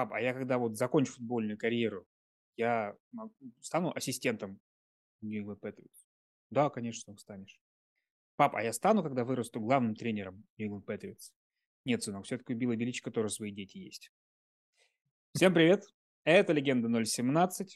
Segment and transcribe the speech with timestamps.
[0.00, 2.06] Пап, а я когда вот закончу футбольную карьеру,
[2.56, 2.96] я
[3.60, 4.58] стану ассистентом
[5.22, 6.06] England Patriots?
[6.48, 7.60] Да, конечно, станешь.
[8.36, 11.34] Пап, а я стану, когда вырасту, главным тренером England Patriots?
[11.84, 14.10] Нет, сынок, все-таки у Билла Величко тоже свои дети есть.
[15.34, 15.84] Всем привет!
[16.24, 17.66] Это «Легенда 017»,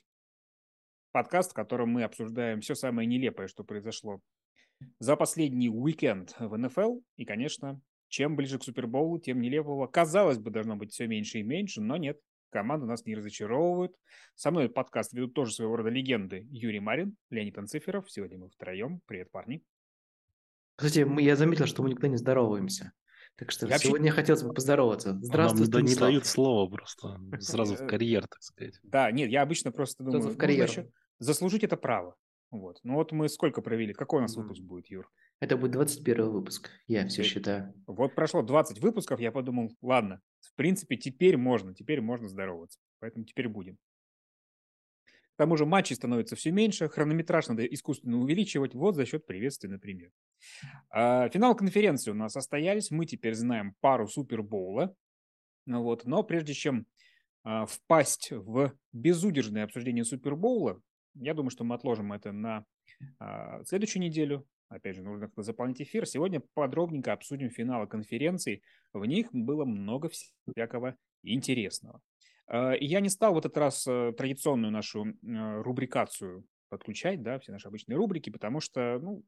[1.12, 4.22] подкаст, в котором мы обсуждаем все самое нелепое, что произошло
[4.98, 7.00] за последний уикенд в НФЛ.
[7.16, 7.82] И, конечно,
[8.14, 11.96] чем ближе к Супербоулу, тем нелепого, казалось бы, должно быть все меньше и меньше, но
[11.96, 12.20] нет.
[12.50, 13.92] Команда нас не разочаровывает.
[14.36, 18.08] Со мной подкаст ведут тоже своего рода легенды Юрий Марин, Леонид Анциферов.
[18.08, 19.00] Сегодня мы втроем.
[19.06, 19.64] Привет, парни.
[20.76, 22.92] Кстати, я заметил, что мы никогда не здороваемся.
[23.34, 24.22] Так что я сегодня вообще...
[24.22, 25.18] хотелось бы поздороваться.
[25.20, 27.18] Здравствуй, Нам не дают слова просто.
[27.40, 28.78] Сразу в карьер, так сказать.
[28.84, 30.88] Да, нет, я обычно просто думаю, в карьер.
[31.18, 32.14] заслужить это право.
[32.52, 32.78] Вот.
[32.84, 33.92] Ну вот мы сколько провели?
[33.92, 35.10] Какой у нас выпуск будет, Юр?
[35.44, 37.74] Это будет 21 выпуск, я все считаю.
[37.86, 42.80] Вот прошло 20 выпусков, я подумал, ладно, в принципе, теперь можно, теперь можно здороваться.
[42.98, 43.76] Поэтому теперь будем.
[45.04, 49.68] К тому же матчей становится все меньше, хронометраж надо искусственно увеличивать, вот за счет приветствий,
[49.68, 50.12] например.
[50.88, 54.96] А, финал конференции у нас состоялись, мы теперь знаем пару Супербоула.
[55.66, 56.86] Ну вот, но прежде чем
[57.42, 60.80] а, впасть в безудержное обсуждение Супербоула,
[61.16, 62.64] я думаю, что мы отложим это на
[63.18, 64.46] а, следующую неделю.
[64.74, 66.04] Опять же, нужно заполнить эфир.
[66.04, 68.64] Сегодня подробненько обсудим финалы конференций.
[68.92, 70.10] В них было много
[70.50, 72.00] всякого интересного.
[72.52, 77.52] И я не стал в этот раз э, традиционную нашу э, рубрикацию подключать, да, все
[77.52, 79.24] наши обычные рубрики, потому что, ну,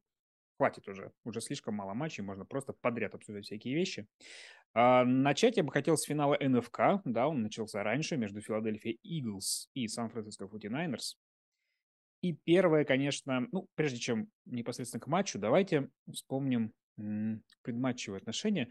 [0.58, 4.06] хватит уже, уже слишком мало матчей, можно просто подряд обсуждать всякие вещи.
[4.74, 9.68] А, начать я бы хотел с финала НФК, да, он начался раньше между Филадельфией Eagles
[9.74, 11.14] и Сан-Франциско 49ers.
[12.22, 16.72] И первое, конечно, ну, прежде чем непосредственно к матчу, давайте вспомним
[17.62, 18.70] предматчевые отношения.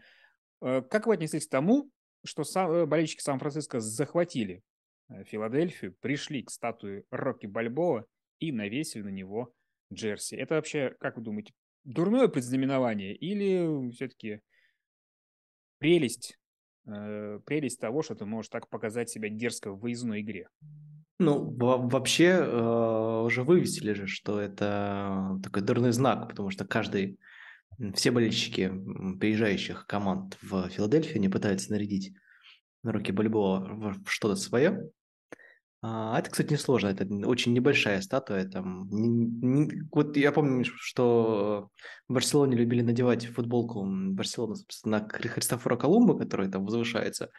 [0.60, 1.90] Э, как вы отнеслись к тому,
[2.24, 4.62] что э, болельщики Сан-Франциско захватили
[5.08, 8.04] э, Филадельфию, пришли к статуе Рокки Бальбоа
[8.38, 9.52] и навесили на него
[9.92, 10.34] джерси?
[10.36, 11.52] Это вообще, как вы думаете,
[11.84, 14.40] дурное предзнаменование или все-таки
[15.78, 16.36] прелесть,
[16.84, 20.48] прелесть того, что ты можешь так показать себя дерзко в выездной игре?
[21.18, 27.18] Ну, вообще э, уже вывесили же, что это такой дурной знак, потому что каждый,
[27.94, 28.70] все болельщики
[29.18, 32.14] приезжающих команд в Филадельфию не пытаются нарядить
[32.82, 34.90] на руки Бальбоа в что-то свое.
[35.82, 36.88] А, это, кстати, несложно.
[36.88, 38.44] Это очень небольшая статуя.
[38.44, 38.88] Там,
[39.92, 41.70] вот я помню, что
[42.08, 47.30] в Барселоне любили надевать футболку Барселоны, собственно, на Христофора Колумба, который там возвышается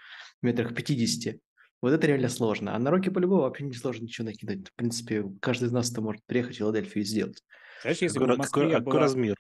[0.42, 1.36] в метрах 50.
[1.82, 2.76] Вот это реально сложно.
[2.76, 4.68] А на Роки по-любому вообще не сложно ничего накидать.
[4.68, 7.44] В принципе, каждый из нас это может приехать в Филадельфию и сделать.
[7.82, 8.86] Знаешь, если какой, бы в Москве какой, была...
[8.86, 9.36] какой размер?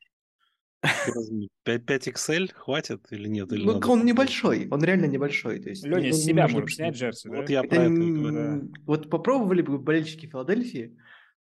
[1.63, 3.51] 5, 5 XL хватит или нет?
[3.51, 3.87] Или ну, надо...
[3.87, 5.59] он небольшой, он реально небольшой.
[5.59, 8.71] То есть, Леня, с себя может снять джерси, Вот я про это говорю.
[8.85, 10.95] Вот попробовали бы болельщики Филадельфии,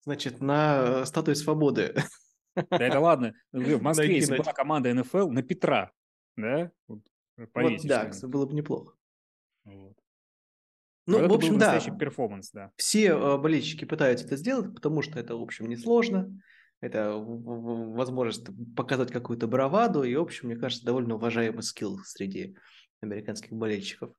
[0.03, 1.95] значит, на э, статуе свободы.
[2.55, 3.35] Да это ладно.
[3.53, 5.91] В Москве, если была команда НФЛ, на Петра,
[6.37, 6.71] да?
[6.87, 7.01] Вот,
[7.85, 8.95] да, было бы неплохо.
[9.65, 9.97] Вот.
[11.07, 11.79] Ну, вот в общем, да.
[11.79, 12.71] перформанс, да.
[12.77, 16.31] Все э, болельщики пытаются это сделать, потому что это, в общем, несложно.
[16.81, 20.03] Это возможность показать какую-то браваду.
[20.03, 22.57] И, в общем, мне кажется, довольно уважаемый скилл среди
[23.01, 24.11] американских болельщиков.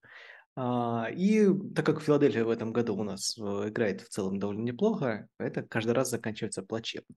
[0.55, 4.61] А, и так как Филадельфия в этом году у нас э, играет в целом довольно
[4.61, 7.13] неплохо, это каждый раз заканчивается плачевно.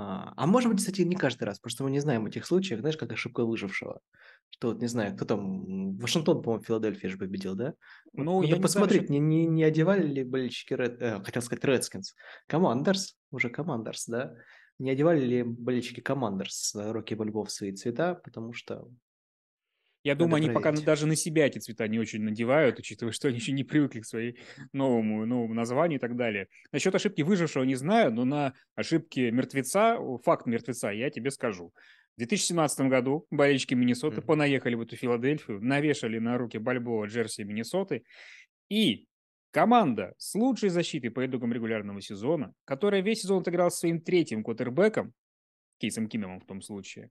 [0.00, 2.80] А, а может быть, кстати, не каждый раз, потому что мы не знаем этих случаев,
[2.80, 4.00] знаешь, как ошибка выжившего.
[4.48, 7.74] Что вот, не знаю, кто там, Вашингтон, по-моему, Филадельфия же победил, да?
[8.14, 12.14] Ну, Надо я посмотреть, не, не, не одевали ли болельщики, Red, э, хотел сказать, Redskins,
[12.46, 14.34] Командерс, уже Командерс, да?
[14.78, 18.88] Не одевали ли болельщики Командерс Рокки Бальбо в свои цвета, потому что
[20.02, 23.36] я думаю, они пока даже на себя эти цвета не очень надевают, учитывая, что они
[23.36, 24.38] еще не привыкли к своей
[24.72, 26.48] новому, новому названию и так далее.
[26.72, 31.74] Насчет ошибки выжившего не знаю, но на ошибке мертвеца, факт мертвеца я тебе скажу.
[32.16, 34.26] В 2017 году болельщики Миннесоты mm-hmm.
[34.26, 38.02] понаехали в эту Филадельфию, навешали на руки Бальбоа джерси Миннесоты,
[38.70, 39.06] и
[39.50, 45.12] команда с лучшей защитой по итогам регулярного сезона, которая весь сезон отыграла своим третьим квотербеком,
[45.78, 47.10] Кейсом Киномом в том случае,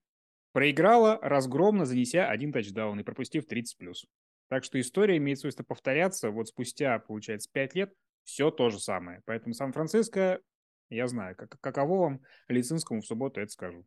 [0.52, 4.06] Проиграла разгромно, занеся один тачдаун и пропустив 30 плюс.
[4.50, 6.32] Так что история имеет свойство повторяться.
[6.32, 7.94] Вот спустя, получается, 5 лет
[8.24, 9.22] все то же самое.
[9.26, 10.42] Поэтому Сан-Франциско,
[10.90, 13.86] я знаю, как, каково вам Лицинскому в субботу, это скажу.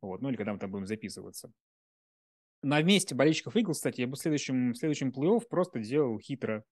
[0.00, 1.52] Вот, ну или когда мы там будем записываться.
[2.62, 6.64] На месте болельщиков Игл, кстати, я бы в следующем, в следующем плей-офф просто делал хитро.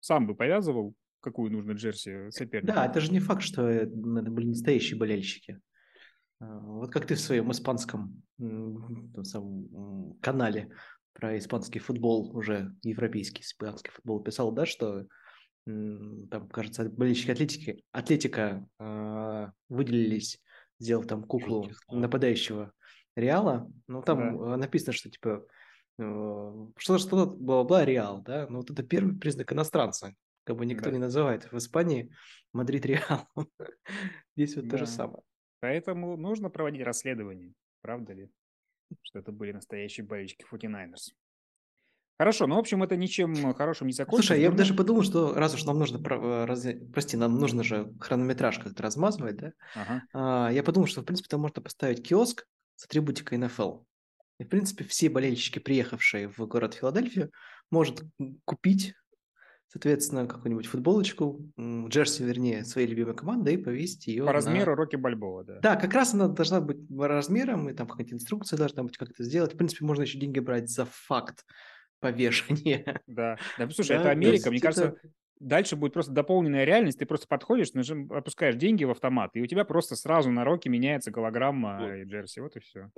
[0.00, 2.74] Сам бы повязывал, какую нужно джерси соперника.
[2.74, 5.60] Да, это же не факт, что это были настоящие болельщики.
[6.40, 8.22] А, вот как ты в своем испанском
[9.22, 10.70] самом, канале
[11.12, 15.06] про испанский футбол, уже европейский испанский футбол, писал, да, что
[15.64, 20.40] там, кажется, болельщики Атлетики, Атлетика э, выделились,
[20.78, 22.72] сделав там куклу нападающего
[23.16, 23.68] Реала.
[23.88, 24.56] Ну, там да.
[24.58, 25.44] написано, что типа
[25.98, 30.14] э, что что бла-бла Реал, да, но вот это первый признак иностранца.
[30.44, 30.92] Как бы никто да.
[30.92, 32.14] не называет в Испании
[32.52, 33.26] Мадрид Реал.
[34.36, 34.70] Здесь вот да.
[34.70, 35.22] то же самое.
[35.60, 38.30] Поэтому нужно проводить расследование, правда ли,
[39.02, 41.14] что это были настоящие болельщики 49ers.
[42.18, 44.28] Хорошо, ну, в общем, это ничем хорошим не закончится.
[44.28, 47.62] Слушай, я бы даже подумал, что раз уж нам нужно, э, раз, прости, нам нужно
[47.62, 49.52] же хронометраж как-то размазывать, да?
[49.74, 50.02] Ага.
[50.14, 53.80] А, я подумал, что, в принципе, там можно поставить киоск с атрибутикой НФЛ.
[54.38, 57.32] И, в принципе, все болельщики, приехавшие в город Филадельфию,
[57.70, 58.02] может
[58.46, 58.94] купить,
[59.68, 64.32] соответственно, какую-нибудь футболочку, джерси, вернее, своей любимой команды и повесить ее По на...
[64.32, 65.60] размеру Рокки Бальбоа, да.
[65.60, 69.24] Да, как раз она должна быть размером, и там какая-то инструкция должна быть, как это
[69.24, 69.54] сделать.
[69.54, 71.44] В принципе, можно еще деньги брать за факт
[72.00, 73.00] повешение.
[73.06, 74.98] Да, да, слушай, да, это Америка, мне кажется, это...
[75.40, 79.46] дальше будет просто дополненная реальность, ты просто подходишь, нажим, опускаешь деньги в автомат, и у
[79.46, 81.92] тебя просто сразу на роке меняется голограмма вот.
[81.92, 82.90] и джерси, вот и все.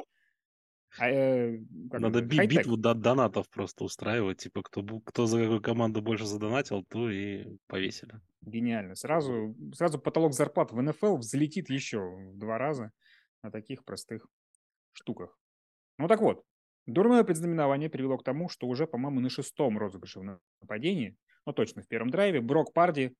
[0.98, 1.58] А, э,
[1.92, 6.84] Надо би- битву до донатов просто устраивать, типа кто, кто за какую команду больше задонатил,
[6.84, 8.20] то и повесили.
[8.42, 8.94] Гениально.
[8.94, 12.92] Сразу, сразу потолок зарплат в НФЛ взлетит еще в два раза
[13.42, 14.26] на таких простых
[14.92, 15.38] штуках.
[15.98, 16.44] Ну так вот,
[16.86, 21.82] Дурное предзнаменование привело к тому, что уже, по-моему, на шестом розыгрыше в нападении, ну точно
[21.82, 23.14] в первом драйве, Брок Парди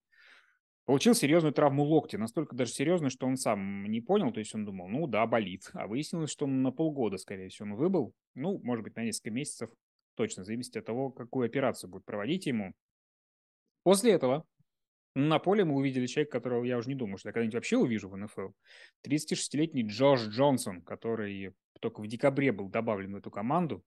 [0.89, 4.65] получил серьезную травму локтя, настолько даже серьезную, что он сам не понял, то есть он
[4.65, 8.59] думал, ну да, болит, а выяснилось, что он на полгода, скорее всего, он выбыл, ну,
[8.65, 9.69] может быть, на несколько месяцев,
[10.15, 12.73] точно, зависит от того, какую операцию будет проводить ему.
[13.83, 14.47] После этого
[15.15, 18.09] на поле мы увидели человека, которого я уже не думаю, что я когда-нибудь вообще увижу
[18.09, 18.49] в НФЛ.
[19.07, 23.85] 36-летний Джош Джонсон, который только в декабре был добавлен в эту команду.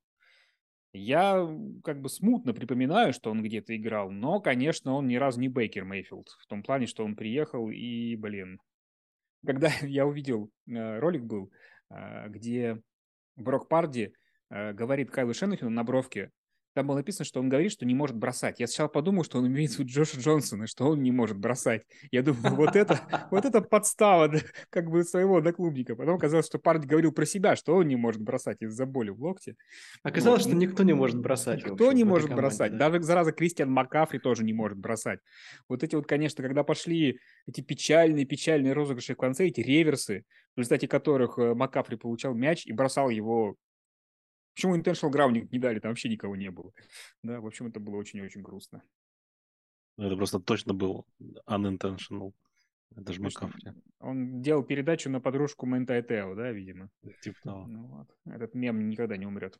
[0.94, 1.48] Я
[1.84, 5.86] как бы смутно припоминаю, что он где-то играл, но, конечно, он ни разу не Бейкер
[5.86, 6.30] Мейфилд.
[6.40, 8.60] В том плане, что он приехал и, блин,
[9.46, 11.52] когда я увидел, э, ролик был,
[11.90, 12.82] э, где
[13.38, 14.14] Брок Парди
[14.50, 16.32] э, говорит Кайлу Шенахину на бровке,
[16.74, 18.60] там было написано, что он говорит, что не может бросать.
[18.60, 21.84] Я сначала подумал, что он имеет в виду Джоша Джонсона, что он не может бросать.
[22.12, 23.02] Я думаю, вот это,
[23.32, 24.32] вот это подстава
[24.70, 25.96] как бы своего одноклубника.
[25.96, 29.22] Потом оказалось, что парень говорил про себя, что он не может бросать из-за боли в
[29.22, 29.56] локте.
[30.04, 30.50] Оказалось, вот.
[30.50, 31.60] что никто не может бросать.
[31.60, 32.72] Никто общем, не может команде, бросать.
[32.78, 32.90] Да.
[32.90, 35.20] Даже, зараза, Кристиан Макафри тоже не может бросать.
[35.68, 40.24] Вот эти вот, конечно, когда пошли эти печальные-печальные розыгрыши в конце, эти реверсы,
[40.56, 43.56] в результате которых э, Макафри получал мяч и бросал его
[44.53, 45.80] Почему intentional grounding не дали?
[45.80, 46.71] Там вообще никого не было.
[47.24, 48.83] Да, в общем, это было очень-очень грустно.
[49.98, 51.06] Ну, это просто точно был
[51.48, 52.33] unintentional.
[52.95, 53.71] Это же Макафри.
[54.00, 56.89] Он делал передачу на подружку Мэнта Тео, да, видимо?
[57.21, 57.68] Типа того.
[57.68, 58.07] Ну, вот.
[58.25, 59.57] Этот мем никогда не умрет.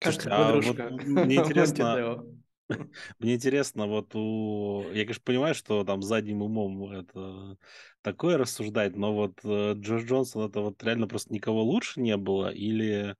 [0.00, 0.64] Слушайте, а вот
[1.06, 2.24] мне интересно,
[3.18, 4.84] мне интересно, вот у...
[4.92, 7.56] Я, конечно, понимаю, что там задним умом это
[8.02, 12.50] такое рассуждать, но вот э, Джош Джонсон, это вот реально просто никого лучше не было,
[12.50, 13.16] или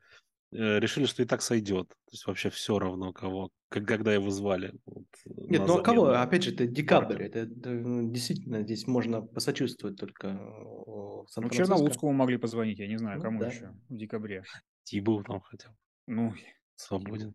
[0.50, 1.88] решили, что и так сойдет.
[1.88, 4.72] То есть вообще все равно кого, когда его звали.
[4.86, 6.06] Вот, Нет, ну а кого?
[6.08, 7.22] Опять же, это декабрь.
[7.22, 13.18] Это, это ну, действительно здесь можно посочувствовать только Ну, Черноудскому могли позвонить, я не знаю,
[13.18, 13.48] ну, кому да.
[13.48, 14.44] еще в декабре.
[14.84, 15.70] Тибу там хотел.
[16.06, 16.34] Ну,
[16.76, 17.34] свободен.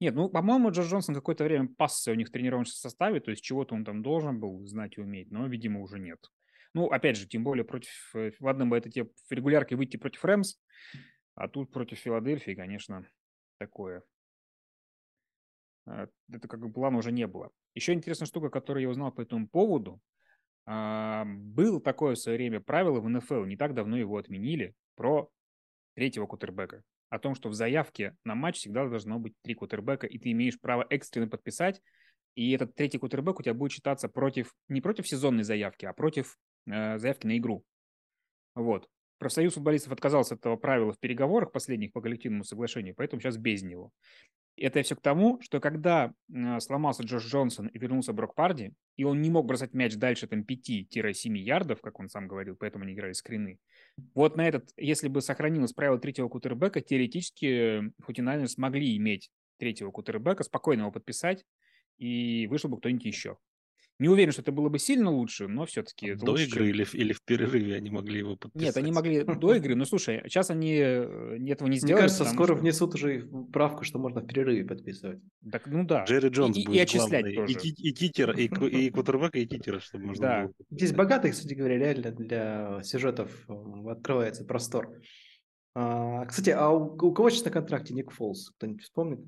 [0.00, 3.42] Нет, ну, по-моему, Джордж Джонсон какое-то время пасся у них в тренировочном составе, то есть
[3.42, 6.18] чего-то он там должен был знать и уметь, но, видимо, уже нет.
[6.74, 7.90] Ну, опять же, тем более против...
[8.14, 10.56] Э, ладно бы это тебе в регулярке выйти против Рэмс,
[11.34, 13.06] а тут против Филадельфии, конечно,
[13.58, 14.02] такое.
[15.86, 17.50] А, это как бы плана уже не было.
[17.74, 20.00] Еще интересная штука, которую я узнал по этому поводу.
[20.66, 25.28] А, было такое в свое время правило в НФЛ, не так давно его отменили, про
[25.94, 26.82] третьего кутербека.
[27.10, 30.58] О том, что в заявке на матч всегда должно быть три кутербека, и ты имеешь
[30.60, 31.80] право экстренно подписать,
[32.34, 36.36] и этот третий кутербек у тебя будет считаться против, не против сезонной заявки, а против
[36.66, 37.64] э, заявки на игру.
[38.54, 38.88] Вот.
[39.24, 43.62] Профсоюз футболистов отказался от этого правила в переговорах последних по коллективному соглашению, поэтому сейчас без
[43.62, 43.90] него.
[44.54, 49.04] Это все к тому, что когда э, сломался Джош Джонсон и вернулся Брок Парди, и
[49.04, 52.92] он не мог бросать мяч дальше там 5-7 ярдов, как он сам говорил, поэтому они
[52.92, 53.60] играли скрины.
[54.14, 60.44] Вот на этот, если бы сохранилось правило третьего кутербека, теоретически Хутинайнеры смогли иметь третьего кутербека,
[60.44, 61.46] спокойно его подписать,
[61.96, 63.38] и вышел бы кто-нибудь еще.
[64.00, 66.14] Не уверен, что это было бы сильно лучше, но все-таки...
[66.14, 68.66] До лучше, игры или, или в перерыве они могли его подписать?
[68.66, 72.02] Нет, они могли до игры, но слушай, сейчас они э, этого не сделали.
[72.02, 72.54] Мне кажется, скоро что...
[72.56, 75.20] внесут уже правку, что можно в перерыве подписывать.
[75.50, 76.04] Так, ну да.
[76.04, 77.54] Джерри Джонс и, будет и отчислять главный.
[77.54, 77.68] тоже.
[77.68, 80.42] И, и кикер, и, и квотербека, и кикера, чтобы можно да.
[80.42, 80.52] было.
[80.70, 83.30] Здесь богатый, кстати говоря, реально для сюжетов
[83.86, 84.90] открывается простор.
[85.76, 88.50] А, кстати, а у, у кого сейчас на контракте Ник Фолс?
[88.56, 89.20] Кто-нибудь вспомнит?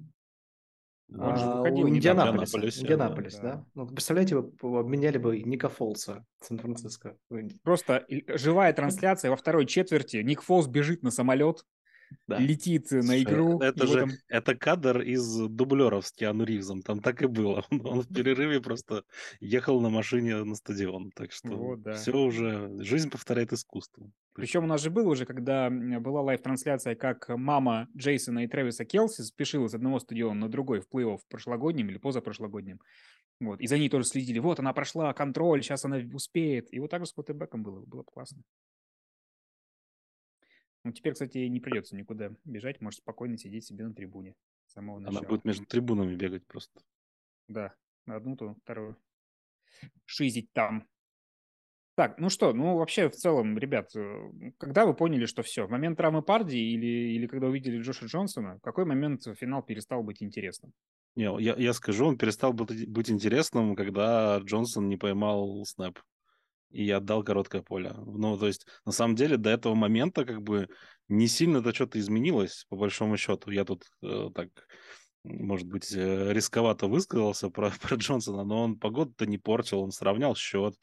[1.08, 2.20] Он же А, выходил у недавно.
[2.22, 2.56] Индианаполиса.
[2.58, 3.42] Индианаполисе, Индианаполис, да.
[3.42, 3.64] да.
[3.75, 7.16] Ну, представляете, вы обменяли бы Ника Фолса в Сан-Франциско.
[7.62, 10.16] Просто и- живая трансляция во второй четверти.
[10.18, 11.64] Ник Фолс бежит на самолет,
[12.26, 12.38] Да.
[12.38, 13.60] летит на Слушай, игру.
[13.60, 16.82] Это же там- это кадр из дублеров с Киану Ривзом.
[16.82, 17.64] Там так и было.
[17.70, 19.04] Он, он в перерыве просто
[19.40, 21.12] ехал на машине на стадион.
[21.14, 21.94] Так что Вот, да.
[21.94, 22.70] все уже.
[22.82, 24.10] Жизнь повторяет искусство.
[24.37, 28.85] Причем у нас же было уже, когда была live -трансляция, как мама Джейсона и Трэвиса
[28.85, 32.81] Келси спешила с одного стадиона на другой в плей-офф прошлогоднем или позапрошлогоднем.
[33.40, 33.61] Вот.
[33.61, 34.38] И за ней тоже следили.
[34.38, 36.73] Вот она прошла контроль, сейчас она успеет.
[36.73, 37.85] И вот так же с квотербеком было.
[37.85, 38.43] Было бы классно.
[40.85, 42.81] Ну, теперь, кстати, не придется никуда бежать.
[42.81, 44.35] Может спокойно сидеть себе на трибуне
[44.66, 45.19] с самого начала.
[45.19, 46.81] Она будет между трибунами бегать просто.
[47.49, 47.75] Да,
[48.07, 48.97] на одну, то вторую.
[50.05, 50.87] Шизить там.
[51.97, 55.71] Так, ну что, ну вообще в целом, ребят, э, когда вы поняли, что все, в
[55.71, 60.23] момент травмы Парди или, или когда увидели Джоша Джонсона, в какой момент финал перестал быть
[60.23, 60.73] интересным?
[61.15, 65.99] Не, я, я скажу, он перестал быть, быть интересным, когда Джонсон не поймал снэп
[66.71, 67.95] и отдал короткое поле.
[67.97, 70.69] Ну, то есть, на самом деле, до этого момента как бы
[71.09, 73.50] не сильно-то что-то изменилось, по большому счету.
[73.50, 74.50] Я тут э, так,
[75.25, 80.37] может быть, э, рисковато высказался про, про Джонсона, но он погоду-то не портил, он сравнял
[80.37, 80.75] счет.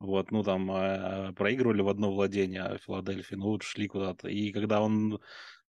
[0.00, 4.28] Вот, ну, там, э, проигрывали в одно владение а Филадельфии, ну, вот шли куда-то.
[4.28, 5.20] И когда он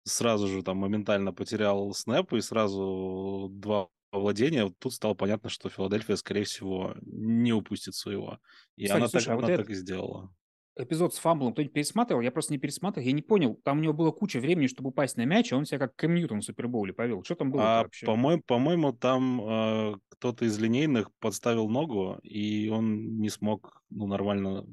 [0.05, 5.69] сразу же там моментально потерял снэп и сразу два владения, вот тут стало понятно, что
[5.71, 8.39] Филадельфия, скорее всего, не упустит своего.
[8.77, 10.35] И Кстати, она, слушай, так, а вот она это- так и сделала.
[10.77, 12.21] Эпизод с фамблом кто-нибудь пересматривал?
[12.21, 13.61] Я просто не пересматривал, я не понял.
[13.63, 16.15] Там у него было куча времени, чтобы упасть на мяч, а он себя как Кэм
[16.15, 17.23] Ньютон в Супербоуле повел.
[17.23, 18.05] Что там было А, вообще?
[18.07, 24.67] по-моему, по-моему, там э, кто-то из линейных подставил ногу, и он не смог ну, нормально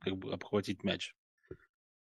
[0.00, 1.14] как бы обхватить мяч.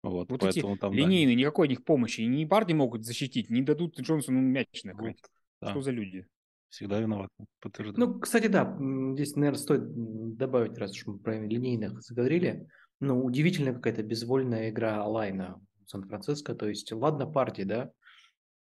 [0.02, 2.22] Вот, Вот эти поэтому там, да, Линейные, никакой от них помощи.
[2.22, 5.16] Ни Барди могут защитить, не дадут Джонсону мяч накрыть.
[5.22, 6.26] вот, да, Что за люди?
[6.68, 7.30] всегда виноват.
[7.60, 8.08] Подтверждаю.
[8.08, 8.76] Ну, кстати, да,
[9.14, 12.66] здесь, наверное, стоит добавить, раз уж мы про линейных заговорили,
[13.00, 17.90] ну, удивительная какая-то безвольная игра Лайна в Сан-Франциско, то есть, ладно, партии, да,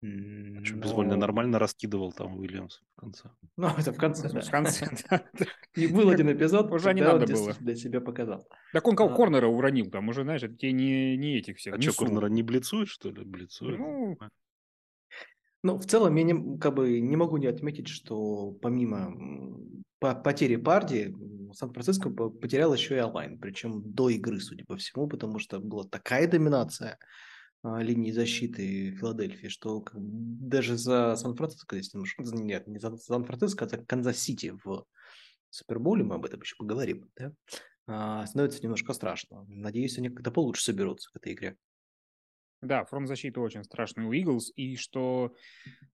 [0.02, 0.06] А
[0.62, 3.30] чё, безвольно но- нормально раскидывал там Уильямс в конце.
[3.56, 4.40] Ну, это в конце, да.
[4.40, 5.22] В конце, да.
[5.74, 7.28] И был один эпизод, Уже не надо было.
[7.28, 8.46] действительно себя показал.
[8.72, 9.16] Так он кого А.
[9.16, 11.74] корнера уронил, там уже, знаешь, это тебе не, не этих всех.
[11.76, 11.92] А что.
[11.92, 13.24] Корнера не блицует, что ли?
[13.24, 13.78] Блицует.
[13.78, 14.16] Ну,
[15.68, 19.14] Ну, в целом, я не, как бы не могу не отметить, что помимо
[19.98, 21.14] по- потери Парди,
[21.52, 25.84] Сан-Франциско по- потерял еще и O-line, причем до игры, судя по всему, потому что была
[25.84, 26.98] такая доминация
[27.62, 33.66] а, линии защиты Филадельфии, что как даже за Сан-Франциско, если уж- нет, не за Сан-Франциско,
[33.66, 34.86] а за Канзас-Сити в
[35.50, 37.32] Суперболе, мы об этом еще поговорим, да,
[37.86, 39.44] а, становится немножко страшно.
[39.48, 41.58] Надеюсь, они как-то получше соберутся к этой игре.
[42.60, 45.34] Да, фронт защиты очень страшный у Иглс, и что,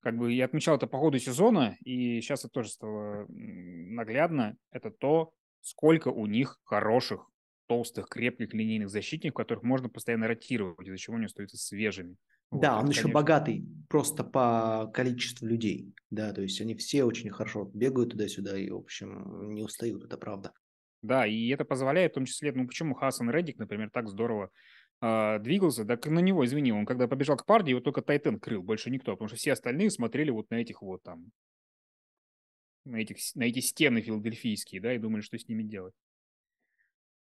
[0.00, 4.90] как бы, я отмечал это по ходу сезона, и сейчас это тоже стало наглядно, это
[4.90, 7.30] то, сколько у них хороших,
[7.66, 12.16] толстых, крепких линейных защитников, которых можно постоянно ротировать, из-за чего они остаются свежими.
[12.50, 15.92] Вот, Да, это, он еще конечно, богатый просто по количеству людей.
[16.10, 20.16] Да, то есть они все очень хорошо бегают туда-сюда и, в общем, не устают, это
[20.16, 20.52] правда.
[21.02, 24.50] Да, и это позволяет, в том числе, ну почему Хасан Реддик, например, так здорово
[25.00, 28.62] а, двигался, так на него, извини, он когда побежал к Парди, его только Тайтен крыл,
[28.62, 31.30] больше никто, потому что все остальные смотрели вот на этих вот там,
[32.84, 35.94] на, этих, на эти стены филадельфийские, да, и думали, что с ними делать.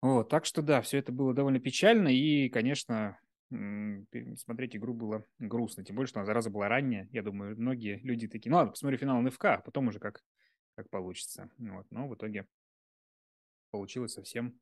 [0.02, 3.18] Вот, так что да, все это было довольно печально, и, конечно,
[3.50, 8.28] смотреть игру было грустно, тем более, что она зараза была ранняя, я думаю, многие люди
[8.28, 10.22] такие, ну ладно, посмотрю финал НФК, а потом уже как,
[10.76, 12.48] как получится, вот, но в итоге
[13.72, 14.60] получилось совсем.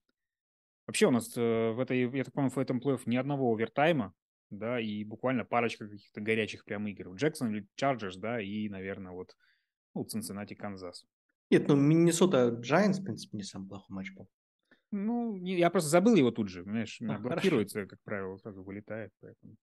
[0.92, 4.14] Вообще у нас э, в этой, я так понимаю, в этом плей-офф ни одного овертайма,
[4.50, 7.16] да, и буквально парочка каких-то горячих прям игр.
[7.16, 9.34] Джексонвилл Чарджерс, да, и, наверное, вот,
[9.96, 11.06] ну, Цинциннати, Канзас.
[11.50, 14.28] Нет, ну Миннесота Джайантс, в принципе, не самый плохой матч был.
[14.92, 17.24] Ну, я просто забыл его тут же, знаешь, А, хорошо.
[17.24, 19.56] блокируется, как правило, сразу вылетает, поэтому...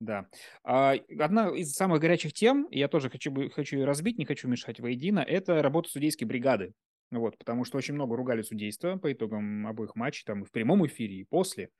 [0.00, 0.26] Да.
[0.64, 4.80] А, одна из самых горячих тем, я тоже хочу, хочу ее разбить, не хочу мешать
[4.80, 6.72] воедино, это работа судейской бригады.
[7.10, 10.86] Вот, потому что очень много ругали судейство по итогам обоих матчей, там и в прямом
[10.86, 11.70] эфире, и после.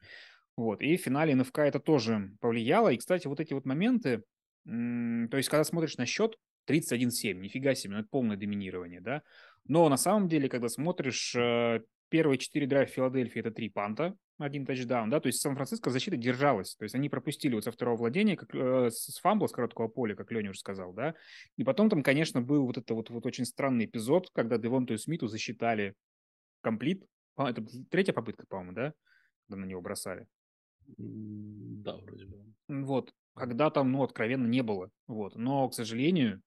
[0.57, 2.89] Вот, и в финале НФК это тоже повлияло.
[2.89, 4.25] И, кстати, вот эти вот моменты,
[4.65, 6.37] то есть, когда смотришь на счет
[6.69, 9.23] 31-7, нифига себе, ну это полное доминирование, да.
[9.67, 14.67] Но на самом деле, когда смотришь, э, первые четыре драйва Филадельфии это три панта, один
[14.67, 18.37] тачдаун, да, то есть Сан-Франциско защита держалась, то есть они пропустили вот со второго владения,
[18.37, 21.15] как, э, с фамбла с короткого поля, как Леня уже сказал, да,
[21.57, 25.29] и потом там, конечно, был вот это вот, вот очень странный эпизод, когда Девонту Смиту
[25.29, 25.95] засчитали
[26.63, 27.05] комплит,
[27.37, 28.93] это третья попытка, по-моему, да,
[29.49, 30.27] когда на него бросали.
[30.97, 32.45] Да, вроде бы.
[32.69, 33.13] Вот.
[33.35, 34.91] когда там, ну, откровенно не было.
[35.07, 35.37] Вот.
[35.37, 36.43] Но, к сожалению,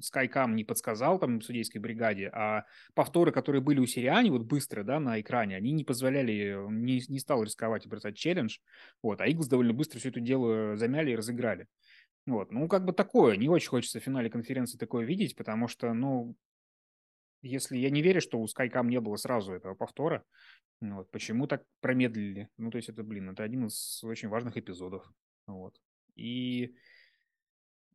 [0.00, 4.82] Скайкам э, не подсказал там судейской бригаде, а повторы, которые были у Сириани, вот быстро,
[4.82, 8.58] да, на экране, они не позволяли, не, не стал рисковать и бросать челлендж,
[9.02, 11.66] вот, а Иглс довольно быстро все это дело замяли и разыграли.
[12.26, 15.92] Вот, ну, как бы такое, не очень хочется в финале конференции такое видеть, потому что,
[15.92, 16.34] ну,
[17.42, 20.24] если я не верю, что у Скайкам не было сразу этого повтора,
[20.80, 22.48] вот, почему так промедлили?
[22.56, 25.06] Ну, то есть это, блин, это один из очень важных эпизодов,
[25.46, 25.78] вот.
[26.16, 26.74] И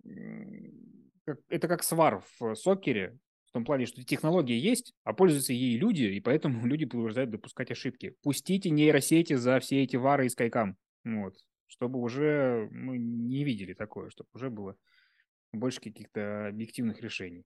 [0.05, 3.17] это как свар в сокере,
[3.49, 7.71] в том плане, что технология есть, а пользуются ей люди, и поэтому люди продолжают допускать
[7.71, 8.15] ошибки.
[8.21, 11.35] Пустите нейросети за все эти вары и скайкам, вот,
[11.67, 14.75] чтобы уже мы не видели такое, чтобы уже было
[15.51, 17.43] больше каких-то объективных решений.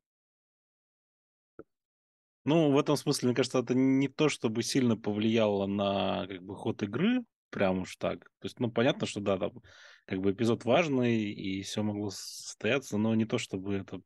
[2.46, 6.56] Ну, в этом смысле, мне кажется, это не то, чтобы сильно повлияло на как бы
[6.58, 8.26] ход игры, прям уж так.
[8.40, 9.62] То есть, ну, понятно, что да, там
[10.06, 14.02] как бы эпизод важный, и все могло состояться, но не то, чтобы это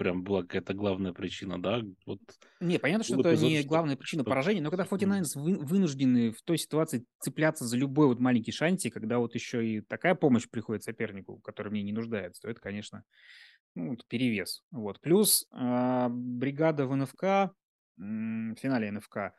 [0.00, 1.82] прям была какая-то главная причина, да?
[2.06, 2.20] Вот
[2.60, 6.30] не, понятно, что это эпизод, не главная причина что поражения, но когда 49ers вы, вынуждены
[6.32, 10.48] в той ситуации цепляться за любой вот маленький шанти, когда вот еще и такая помощь
[10.48, 13.04] приходит сопернику, который мне не нуждается, то это, конечно,
[13.74, 14.62] ну, перевес.
[14.70, 15.00] Вот.
[15.00, 17.48] Плюс э, бригада в НФК, э,
[17.98, 19.34] в финале НФК,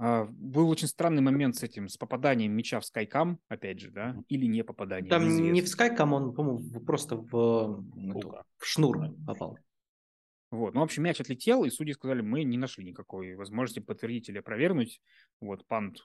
[0.00, 4.46] был очень странный момент с этим, с попаданием мяча в Скайкам, опять же, да, или
[4.46, 5.10] не попаданием.
[5.10, 5.52] Там неизвестно.
[5.52, 9.58] не в Скайкам, он, по-моему, просто в, эту, в шнур попал.
[10.50, 14.28] Вот, ну, в общем, мяч отлетел, и судьи сказали, мы не нашли никакой возможности подтвердить
[14.30, 15.00] или опровергнуть.
[15.40, 15.98] Вот, пант,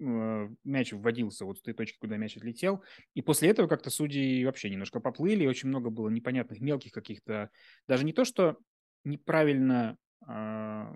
[0.00, 2.82] э, мяч вводился вот с той точки, куда мяч отлетел.
[3.14, 7.50] И после этого как-то судьи вообще немножко поплыли, очень много было непонятных мелких каких-то,
[7.88, 8.56] даже не то, что
[9.04, 10.94] неправильно а,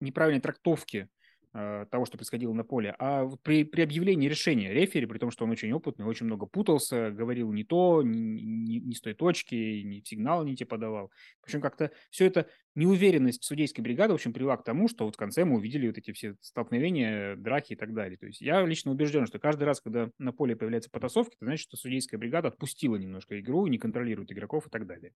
[0.00, 1.08] неправильной трактовки
[1.52, 5.44] э, того, что происходило на поле, а при, при объявлении решения рефери, при том, что
[5.44, 9.82] он очень опытный, очень много путался, говорил не то, не, не, не с той точки,
[9.82, 11.10] не сигнал не те подавал.
[11.40, 15.14] В общем, как-то все это неуверенность судейской бригады, в общем, привела к тому, что вот
[15.14, 18.18] в конце мы увидели вот эти все столкновения, драки и так далее.
[18.18, 21.62] То есть я лично убежден, что каждый раз, когда на поле появляются потасовки, это значит,
[21.62, 25.12] что судейская бригада отпустила немножко игру, не контролирует игроков и так далее.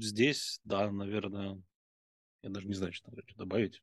[0.00, 1.60] Здесь, да, наверное,
[2.42, 3.82] я даже не знаю, что добавить.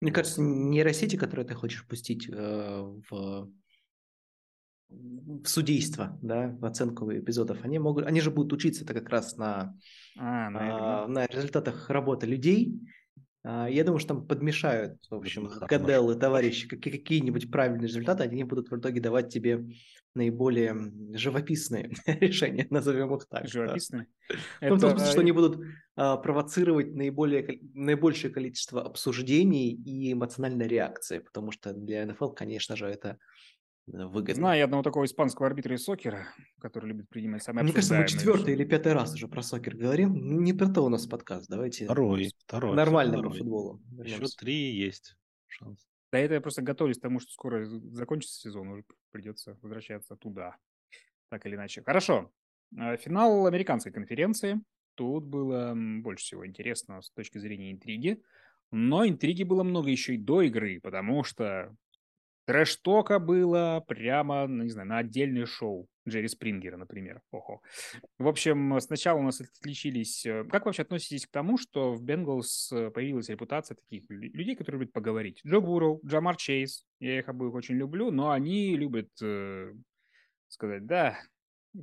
[0.00, 3.52] Мне кажется, нейросети, которые ты хочешь пустить э, в,
[4.88, 9.36] в судейство, да, в оценку эпизодов, они могут, они же будут учиться это как раз
[9.36, 9.78] на,
[10.18, 12.80] а, э, на результатах работы людей,
[13.44, 18.70] я думаю, что там подмешают, в общем, Кадел и товарищи какие-нибудь правильные результаты, они будут
[18.70, 19.64] в итоге давать тебе
[20.14, 23.48] наиболее живописные решения, назовем их так.
[23.48, 24.06] Живописные?
[24.28, 24.68] Да.
[24.68, 25.64] Ну, в том смысле, что они будут
[25.96, 32.86] а, провоцировать наиболее, наибольшее количество обсуждений и эмоциональной реакции, потому что для НФЛ, конечно же,
[32.86, 33.18] это
[33.92, 34.34] выгодно.
[34.34, 36.28] Знаю одного такого испанского арбитра из сокера,
[36.60, 40.42] который любит принимать самые Мне кажется, мы четвертый или пятый раз уже про сокер говорим.
[40.42, 41.84] Не про то у нас подкаст, давайте.
[41.84, 42.74] Второй, второй.
[42.74, 43.30] Нормально второй.
[43.30, 43.82] по футболу.
[44.02, 45.86] Еще три есть шанс.
[46.10, 50.56] Да это я просто готовлюсь к тому, что скоро закончится сезон, уже придется возвращаться туда.
[51.30, 51.82] Так или иначе.
[51.82, 52.30] Хорошо.
[52.78, 54.60] А, финал американской конференции.
[54.94, 58.22] Тут было больше всего интересно с точки зрения интриги.
[58.70, 61.74] Но интриги было много еще и до игры, потому что
[62.44, 65.86] Трэш-тока было прямо, ну, не знаю, на отдельное шоу.
[66.08, 67.20] Джерри Спрингера, например.
[67.30, 67.62] Ого.
[68.18, 70.26] В общем, сначала у нас отличились...
[70.26, 74.80] Э, как вообще относитесь к тому, что в Бенгалс э, появилась репутация таких людей, которые
[74.80, 75.40] любят поговорить?
[75.46, 76.84] Джо Бурроу, Джамар Чейз.
[76.98, 79.72] Я их обоих очень люблю, но они любят э,
[80.48, 81.18] сказать, да,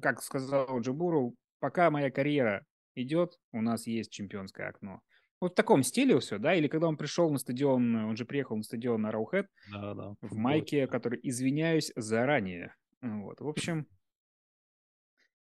[0.01, 5.01] как сказал Джо Бурроу, пока моя карьера идет, у нас есть чемпионское окно.
[5.41, 6.53] Вот в таком стиле все, да?
[6.53, 10.15] Или когда он пришел на стадион, он же приехал на стадион на Раухед да, да,
[10.21, 12.75] в майке, который «Извиняюсь заранее».
[13.01, 13.87] Вот, в общем,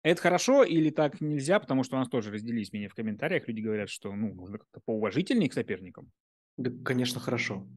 [0.05, 3.47] это хорошо или так нельзя, потому что у нас тоже разделились меня в комментариях.
[3.47, 6.11] Люди говорят, что ну, нужно как-то поуважительнее к соперникам.
[6.57, 7.67] Да, конечно, хорошо.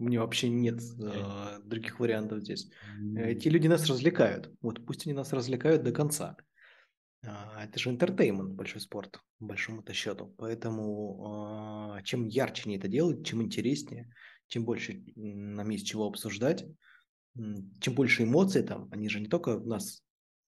[0.00, 2.70] У меня вообще нет э, других вариантов здесь.
[3.16, 4.52] Эти люди нас развлекают.
[4.60, 6.36] Вот пусть они нас развлекают до конца.
[7.26, 10.34] А, это же интертеймент, большой спорт, по большому-то счету.
[10.38, 14.10] Поэтому а, чем ярче они это делают, чем интереснее,
[14.48, 16.64] чем больше нам есть чего обсуждать,
[17.34, 20.02] чем больше эмоций там, они же не только нас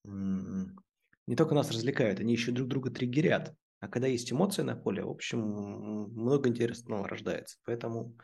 [0.04, 3.54] не только нас развлекают, они еще друг друга триггерят.
[3.80, 7.58] А когда есть эмоции на поле, в общем, много интересного рождается.
[7.64, 8.16] Поэтому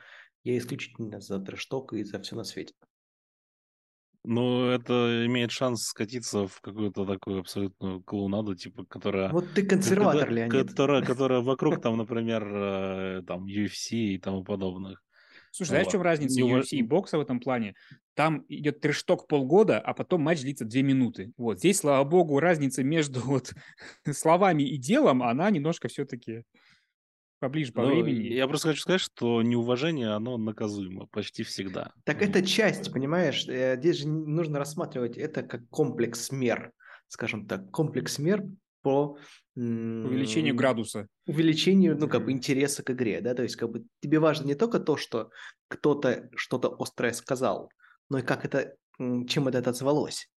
[0.45, 2.75] я исключительно за трэшток и за все на свете.
[4.25, 9.31] Ну, это имеет шанс скатиться в какую-то такую абсолютную клоунаду, типа, которая...
[9.31, 10.69] Вот ты консерватор, Леонид.
[10.69, 15.03] Которая, которая вокруг, там, например, э, там, UFC и тому подобных.
[15.51, 17.75] Слушай, знаешь, в чем разница UFC и бокса в этом плане?
[18.15, 21.33] Там идет трешток полгода, а потом матч длится две минуты.
[21.37, 23.53] Вот здесь, слава богу, разница между вот
[24.13, 26.45] словами и делом, она немножко все-таки
[27.43, 28.29] поближе по ну, времени.
[28.29, 31.93] Я просто хочу сказать, что неуважение, оно наказуемо почти всегда.
[32.05, 33.49] Так это часть, понимаешь?
[33.49, 36.71] Э, здесь же нужно рассматривать это как комплекс мер,
[37.09, 38.45] скажем так, комплекс мер
[38.83, 39.19] по
[39.57, 41.09] увеличению градуса.
[41.27, 44.55] Увеличению, ну, как бы, интереса к игре, да, то есть, как бы, тебе важно не
[44.55, 45.31] только то, что
[45.67, 47.71] кто-то что-то острое сказал,
[48.09, 50.29] но и как это, чем это отозвалось.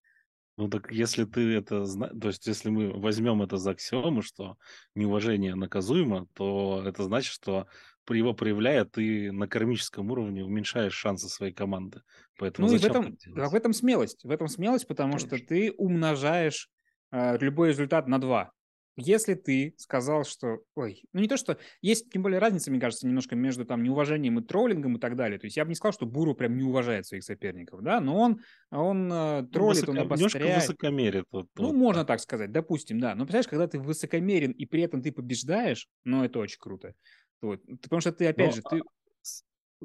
[0.57, 4.57] Ну так если ты это знаешь, то есть если мы возьмем это за аксиому, что
[4.95, 7.67] неуважение наказуемо, то это значит, что
[8.05, 12.03] при его проявляя ты на кармическом уровне уменьшаешь шансы своей команды.
[12.39, 14.25] Поэтому ну и в этом, в этом смелость.
[14.25, 15.37] В этом смелость, потому Конечно.
[15.39, 16.69] что ты умножаешь
[17.11, 18.53] э, любой результат на два.
[18.97, 20.61] Если ты сказал, что...
[20.75, 21.59] Ой, ну не то, что...
[21.83, 25.39] Есть, тем более, разница, мне кажется, немножко между там неуважением и троллингом и так далее.
[25.39, 28.19] То есть я бы не сказал, что Буру прям не уважает своих соперников, да, но
[28.19, 29.93] он, он э, троллит, Высоко...
[29.93, 30.35] он обостряет.
[30.35, 31.25] Немножко высокомерит.
[31.31, 32.15] Вот, ну, вот можно так.
[32.15, 33.15] так сказать, допустим, да.
[33.15, 36.95] Но, представляешь, когда ты высокомерен и при этом ты побеждаешь, ну, это очень круто.
[37.43, 37.61] Вот.
[37.83, 38.83] Потому что ты, опять но, же, ты...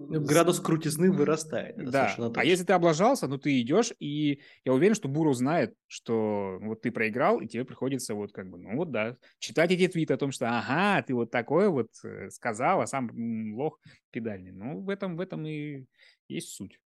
[0.07, 1.75] Ну, градус крутизны вырастает.
[1.77, 6.57] Да, а если ты облажался, ну ты идешь, и я уверен, что Буру знает, что
[6.61, 10.13] вот ты проиграл, и тебе приходится вот как бы, ну вот да, читать эти твиты
[10.13, 13.09] о том, что ага, ты вот такое вот э, сказал, а сам
[13.53, 13.79] лох
[14.11, 14.51] педальный.
[14.51, 15.85] Ну, в этом, в этом и
[16.27, 16.79] есть суть.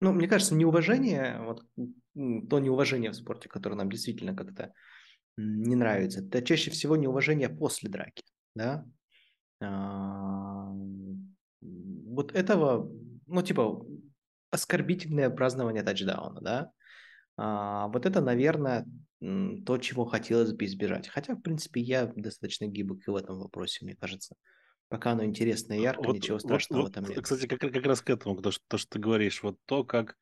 [0.00, 1.64] Ну, мне кажется, неуважение, вот
[2.14, 4.74] то неуважение в спорте, которое нам действительно как-то
[5.36, 8.84] не нравится, это чаще всего неуважение после драки, да,
[11.60, 12.90] вот этого,
[13.26, 13.84] ну, типа,
[14.50, 16.70] оскорбительное празднование тачдауна, да,
[17.36, 18.86] а, вот это, наверное,
[19.20, 21.08] то, чего хотелось бы избежать.
[21.08, 24.34] Хотя, в принципе, я достаточно гибок и в этом вопросе, мне кажется.
[24.88, 27.22] Пока оно интересно и ярко, вот, ничего страшного вот, этом нет.
[27.22, 30.16] Кстати, как, как раз к этому, то, что, то, что ты говоришь, вот то, как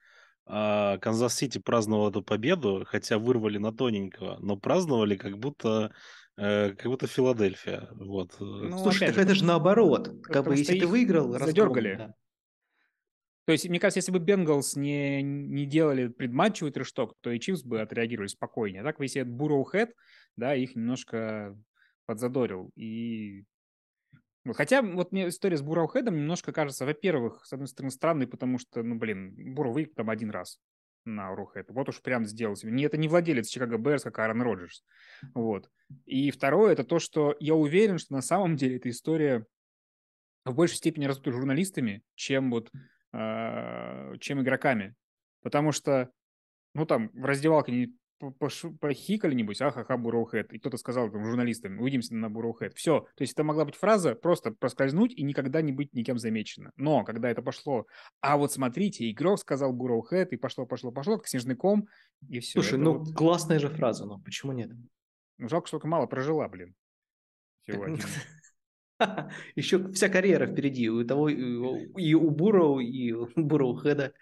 [0.46, 5.92] а, Канзас-Сити праздновал эту победу, хотя вырвали на тоненького, но праздновали как будто
[6.36, 7.88] как будто Филадельфия.
[7.92, 8.34] Вот.
[8.40, 8.44] Э.
[8.44, 10.10] Ну, Слушай, так же, это же наоборот.
[10.22, 11.96] Как бы, если ты выиграл, задергали.
[11.96, 12.14] Да.
[13.46, 17.40] То есть, мне кажется, если бы Бенгалс не, не делали предматчевый trash talk, то и
[17.40, 18.82] Чифс бы отреагировали спокойнее.
[18.82, 19.92] А так, если это Burrowhead,
[20.36, 21.56] да, их немножко
[22.06, 22.70] подзадорил.
[22.76, 23.44] И
[24.54, 28.58] Хотя вот мне история с Burrowhead ом немножко кажется, во-первых, с одной стороны, странной, потому
[28.58, 30.58] что, ну, блин, Бурроу выиграл там один раз
[31.14, 31.70] на Урухет.
[31.70, 32.72] Вот уж прям сделал себе.
[32.72, 34.84] Не, это не владелец Чикаго Берс, как Аарон Роджерс.
[35.34, 35.70] Вот.
[36.06, 39.46] И второе, это то, что я уверен, что на самом деле эта история
[40.44, 42.70] в большей степени раздута журналистами, чем вот
[43.12, 44.94] э, чем игроками.
[45.42, 46.10] Потому что,
[46.74, 47.90] ну там, в раздевалке
[48.80, 52.74] похикали, небось, ахаха, Буроухэт, и кто-то сказал там, журналистам, увидимся на Буроухэт.
[52.74, 53.00] Все.
[53.16, 56.72] То есть это могла быть фраза просто проскользнуть и никогда не быть никем замечена.
[56.76, 57.86] Но когда это пошло,
[58.20, 61.88] а вот смотрите, игрок сказал Буроухэт, и пошло, пошло, пошло, как снежный ком,
[62.28, 62.60] и все.
[62.60, 63.14] Слушай, ну вот...
[63.14, 64.70] классная же фраза, но почему нет?
[65.38, 66.74] Ну, жалко, что только мало прожила, блин.
[67.62, 68.04] Всего один.
[69.56, 74.12] Еще вся карьера впереди у того и у Буроу, и у Буроухэда.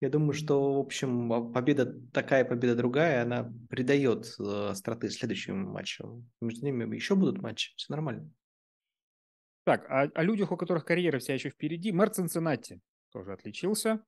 [0.00, 5.70] Я думаю, что, в общем, а, победа такая, победа другая, она придает э, страты следующим
[5.70, 6.30] матчам.
[6.40, 8.30] Между ними еще будут матчи, все нормально.
[9.64, 12.80] Так, а о людях, у которых карьера вся еще впереди, мэр Цинциннати
[13.10, 14.04] тоже отличился.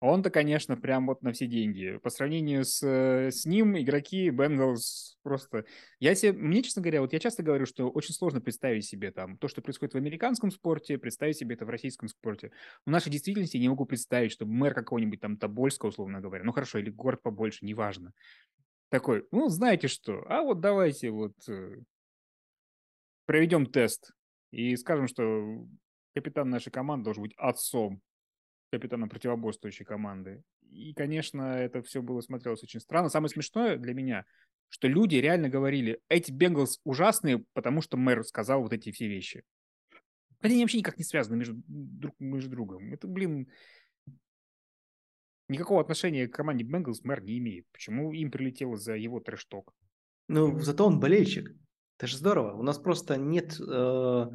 [0.00, 1.98] Он-то, конечно, прям вот на все деньги.
[2.02, 5.64] По сравнению с, э, с ним, игроки Бенгалс просто...
[6.00, 9.38] Я себе, мне, честно говоря, вот я часто говорю, что очень сложно представить себе там
[9.38, 12.52] то, что происходит в американском спорте, представить себе это в российском спорте.
[12.84, 16.52] В нашей действительности я не могу представить, что мэр какого-нибудь там Тобольска, условно говоря, ну
[16.52, 18.12] хорошо, или город побольше, неважно.
[18.90, 21.78] Такой, ну, знаете что, а вот давайте вот э,
[23.24, 24.12] проведем тест
[24.50, 25.66] и скажем, что
[26.14, 28.02] капитан нашей команды должен быть отцом
[28.70, 30.42] капитана противоборствующей команды.
[30.70, 33.08] И, конечно, это все было смотрелось очень странно.
[33.08, 34.24] Самое смешное для меня,
[34.68, 39.44] что люди реально говорили, эти Бенгалс ужасные, потому что мэр сказал вот эти все вещи.
[40.40, 42.92] Они вообще никак не связаны между, друг, между другом.
[42.92, 43.48] Это, блин,
[45.48, 47.66] никакого отношения к команде Бенгалс мэр не имеет.
[47.72, 49.72] Почему им прилетело за его трешток?
[50.28, 51.54] Ну, зато он болельщик.
[51.98, 52.54] Это же здорово.
[52.54, 54.26] У нас просто нет э,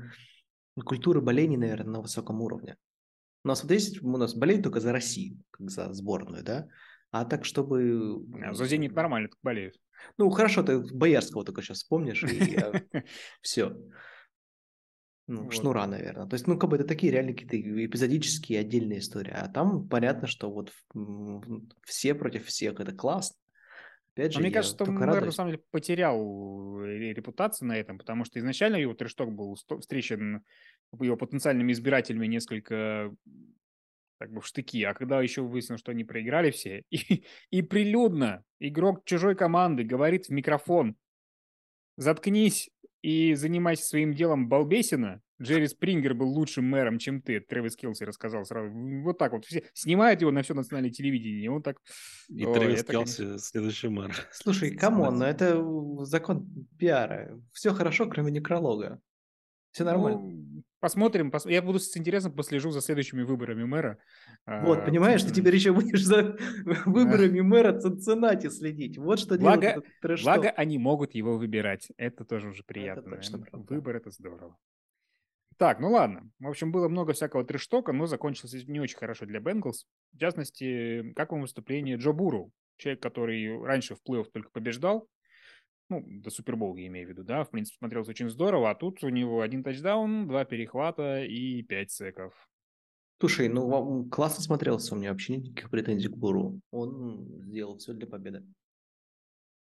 [0.83, 2.77] культуры боления, наверное, на высоком уровне.
[3.43, 6.67] У нас вот есть, у нас болеют только за Россию, как за сборную, да?
[7.11, 8.23] А так, чтобы...
[8.53, 9.75] За «Зенит» нормально так болеют.
[10.17, 12.57] Ну, хорошо, ты Боярского только сейчас вспомнишь, и
[13.41, 13.75] все.
[15.27, 15.53] Ну, вот.
[15.53, 16.27] шнура, наверное.
[16.27, 19.33] То есть, ну, как бы это такие реально какие-то эпизодические отдельные истории.
[19.33, 20.71] А там понятно, что вот
[21.85, 23.37] все против всех, это классно.
[24.13, 25.35] Опять Но же, мне я кажется, что мэр на радуюсь.
[25.35, 30.43] самом деле потерял э, репутацию на этом, потому что изначально его трешток был встречен
[30.99, 33.15] его потенциальными избирателями несколько
[34.19, 38.43] как бы в штыки, а когда еще выяснилось, что они проиграли все, и, и прилюдно
[38.59, 40.95] игрок чужой команды говорит в микрофон,
[41.97, 42.69] заткнись
[43.01, 48.45] и занимайся своим делом, балбесина, Джерри Спрингер был лучшим мэром, чем ты, Трэвис Келси рассказал
[48.45, 48.71] сразу.
[49.03, 49.45] Вот так вот.
[49.45, 51.77] Все снимают его на все национальное телевидение, и он так...
[52.29, 53.39] И Ой, Трэвис это, Келси конечно.
[53.39, 54.13] следующий мэр.
[54.31, 57.39] Слушай, come on, но это э, закон пиара.
[57.53, 59.01] Все хорошо, кроме некролога.
[59.71, 60.19] Все нормально.
[60.19, 61.29] Ну, посмотрим.
[61.29, 63.97] пос- Я буду с интересом послежу за следующими выборами мэра.
[64.45, 66.35] Вот, А, понимаешь, ты теперь еще будешь за
[66.85, 68.97] выборами мэра Цинциннати следить.
[68.97, 69.61] Вот что Благо-
[70.01, 71.87] делает Благо, они могут его выбирать.
[71.95, 73.03] Это тоже уже приятно.
[73.17, 73.47] правда.
[73.73, 74.57] Выбор– это здорово.
[75.57, 76.29] Так, ну ладно.
[76.39, 79.85] В общем, было много всякого трештока, но закончилось не очень хорошо для Бенглс.
[80.13, 85.07] В частности, как вам выступление Джо Буру, человек, который раньше в плей-офф только побеждал,
[85.91, 89.03] ну, до Супербола я имею в виду, да, в принципе, смотрелось очень здорово, а тут
[89.03, 92.33] у него один тачдаун, два перехвата и пять секов.
[93.19, 96.59] Слушай, ну вам классно смотрелся, у меня вообще нет никаких претензий к Буру.
[96.71, 98.43] Он сделал все для победы.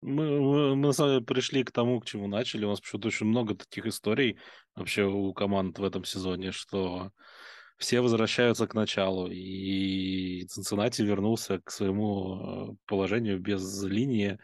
[0.02, 2.66] Мы, мы, мы на самом деле пришли к тому, к чему начали.
[2.66, 4.38] У нас почему-то очень много таких историй
[4.76, 7.12] вообще у команд в этом сезоне, что
[7.78, 14.40] все возвращаются к началу, и Цинциннати вернулся к своему э, положению без линии,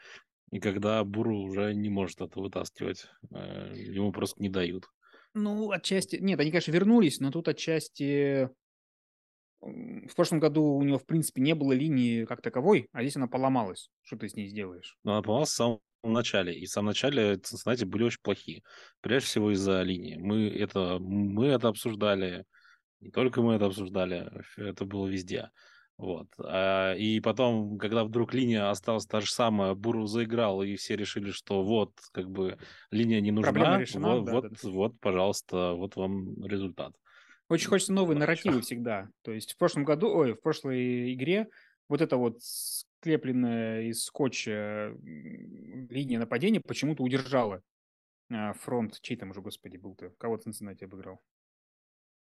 [0.52, 4.86] и когда Буру уже не может это вытаскивать, э, ему просто не дают.
[5.34, 6.18] Ну, отчасти...
[6.18, 8.50] Нет, они, конечно, вернулись, но тут отчасти...
[9.62, 13.28] В прошлом году у него, в принципе, не было линии как таковой, а здесь она
[13.28, 13.92] поломалась.
[14.02, 14.98] Что ты с ней сделаешь?
[15.04, 18.64] Но она помалась в самом начале, и в самом начале Цинциннати были очень плохие.
[19.02, 20.18] Прежде всего из-за линии.
[20.18, 22.46] Мы это, мы это обсуждали,
[23.00, 25.52] не только мы это обсуждали, это было везде.
[26.02, 26.28] Вот.
[26.40, 31.30] А, И потом, когда вдруг линия осталась та же самая, Буру заиграл, и все решили,
[31.30, 32.58] что вот, как бы,
[32.90, 34.70] линия не нужна, Проблема решена, вот, да, вот, да, да.
[34.70, 36.96] вот, пожалуйста, вот вам результат.
[37.50, 38.32] Очень хочется новые Хорошо.
[38.32, 39.10] нарративы всегда.
[39.22, 41.50] То есть в прошлом году, ой, в прошлой игре
[41.88, 47.62] вот эта вот склепленная из скотча линия нападения почему-то удержала
[48.32, 48.98] а, фронт.
[49.02, 50.10] Чей там уже, господи, был-то?
[50.18, 51.22] Кого Цинциннати обыграл?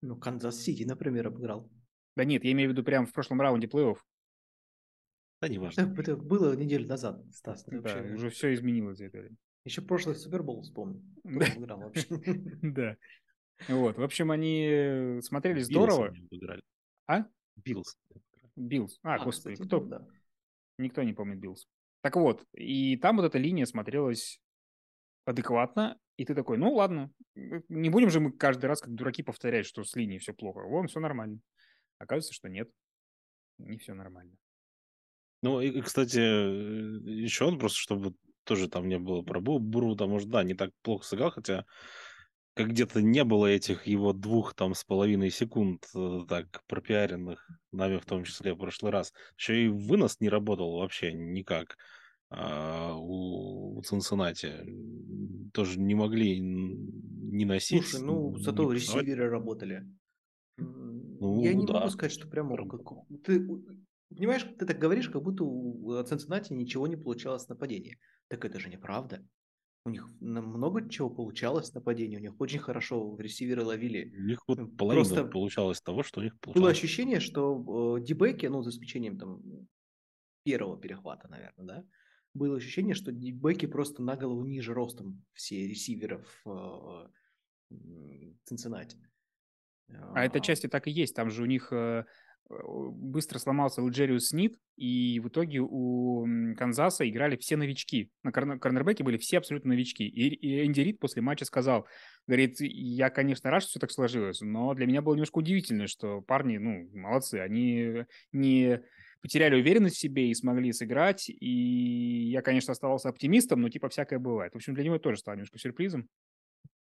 [0.03, 1.71] Ну, Канзас-Сити, например, обыграл.
[2.17, 3.97] Да нет, я имею в виду прямо в прошлом раунде плей-офф.
[5.41, 5.95] Да, Это, неважно.
[5.99, 7.65] это было неделю назад, Стас.
[7.65, 9.37] Да, вообще- уже все изменилось за это время.
[9.65, 11.03] Еще прошлый Супербол вспомнил.
[11.25, 11.47] Да.
[11.47, 12.07] обыграл вообще?
[12.63, 12.97] Да.
[13.69, 16.15] Вот, в общем, они смотрелись Биллс здорово.
[17.07, 17.27] А?
[17.57, 17.97] Биллс.
[18.57, 18.99] Биллс.
[19.03, 19.81] А, господи, кстати, кто?
[19.85, 20.07] да.
[20.79, 21.67] Никто не помнит Биллс.
[22.01, 24.41] Так вот, и там вот эта линия смотрелась
[25.27, 29.67] адекватно, и ты такой, ну ладно, не будем же мы каждый раз как дураки повторять,
[29.67, 30.61] что с линией все плохо.
[30.61, 31.41] Вон, все нормально.
[32.01, 32.71] Оказывается, что нет,
[33.59, 34.33] не все нормально.
[35.43, 40.11] Ну, и, кстати, еще он просто, чтобы тоже там не было про Бу- Буру, там,
[40.11, 41.67] может, да, не так плохо сыграл, хотя
[42.55, 47.99] как где-то не было этих его двух там с половиной секунд э, так пропиаренных нами
[47.99, 49.13] в том числе в прошлый раз.
[49.39, 51.77] Еще и вынос не работал вообще никак
[52.31, 54.65] а, у, у Цинциннати.
[55.53, 57.89] Тоже не могли не носить.
[57.89, 59.87] Слушай, ну, зато ресиверы работали.
[60.61, 61.75] Ну, Я не да.
[61.75, 62.57] могу сказать, что прямо...
[63.25, 63.47] Ты
[64.09, 67.99] понимаешь, ты так говоришь, как будто у э, Цинциннати ничего не получалось в нападении.
[68.29, 69.27] Так это же неправда.
[69.87, 72.17] У них много чего получалось в нападении.
[72.17, 74.15] У них очень хорошо ресиверы ловили.
[74.17, 76.77] У них вот Ну, половина просто получалось того, что у них Было получалось.
[76.79, 79.43] ощущение, что э, дебеки, ну, за исключением там
[80.45, 81.85] первого перехвата, наверное, да,
[82.35, 86.51] было ощущение, что дебеки просто на голову ниже ростом все ресиверов э,
[87.71, 88.97] м, Цинциннати.
[90.15, 91.15] А это части так и есть.
[91.15, 92.05] Там же у них э,
[92.49, 96.27] быстро сломался Лджериус Снит, и в итоге у
[96.57, 98.11] Канзаса играли все новички.
[98.23, 100.07] На корнер- корнербеке были все абсолютно новички.
[100.07, 101.87] И, и Энди Рид после матча сказал,
[102.27, 106.23] говорит, я, конечно, рад, что все так сложилось, но для меня было немножко удивительно, что
[106.23, 108.81] парни, ну, молодцы, они не
[109.23, 114.19] потеряли уверенность в себе и смогли сыграть, и я, конечно, оставался оптимистом, но типа всякое
[114.19, 114.53] бывает.
[114.53, 116.09] В общем, для него это тоже стало немножко сюрпризом.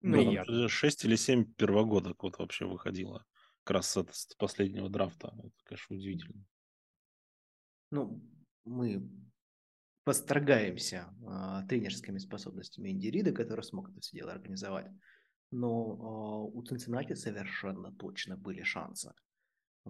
[0.02, 0.54] Да, там Приятно.
[0.54, 3.24] же 6 или 7 первогодок вот вообще выходило.
[3.64, 5.32] Как раз с, последнего драфта.
[5.38, 6.44] Это, конечно, удивительно.
[7.92, 8.20] Ну,
[8.64, 9.08] мы
[10.04, 14.90] восторгаемся а, тренерскими способностями Инди Рида, который смог это все дело организовать.
[15.52, 19.12] Но а, у Цинциннати совершенно точно были шансы.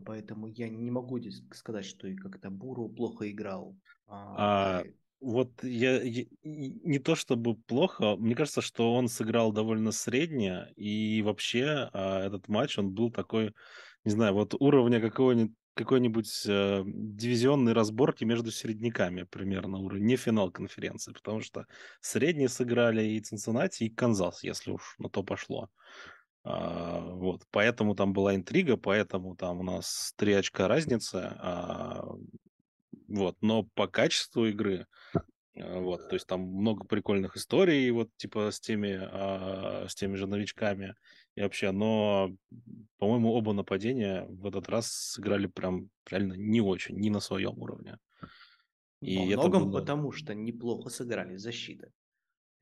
[0.05, 3.79] Поэтому я не могу здесь сказать, что и как-то Буру плохо играл.
[4.07, 4.85] А, А,
[5.23, 11.23] Вот я, я- не то чтобы плохо, мне кажется, что он сыграл довольно средне, и
[11.23, 13.55] вообще а, этот матч, он был такой,
[14.05, 20.51] не знаю, вот уровня какого-нибудь какой-нибудь э, дивизионной разборки между середняками примерно уровень, не финал
[20.51, 21.65] конференции, потому что
[22.03, 25.71] средние сыграли и Цинциннати, и Канзас, если уж на то пошло.
[26.45, 31.37] А, вот, поэтому там была интрига, поэтому там у нас три очка разницы.
[31.39, 32.05] А,
[33.13, 34.87] вот, но по качеству игры,
[35.57, 40.17] а, вот, то есть там много прикольных историй, вот, типа, с теми, а, с теми
[40.17, 40.95] же новичками
[41.37, 42.35] и вообще, но,
[42.99, 47.99] по-моему, оба нападения в этот раз сыграли прям реально не очень, не на своем уровне.
[49.01, 49.81] И Во многом было...
[49.81, 51.93] потому, что неплохо сыграли защиты.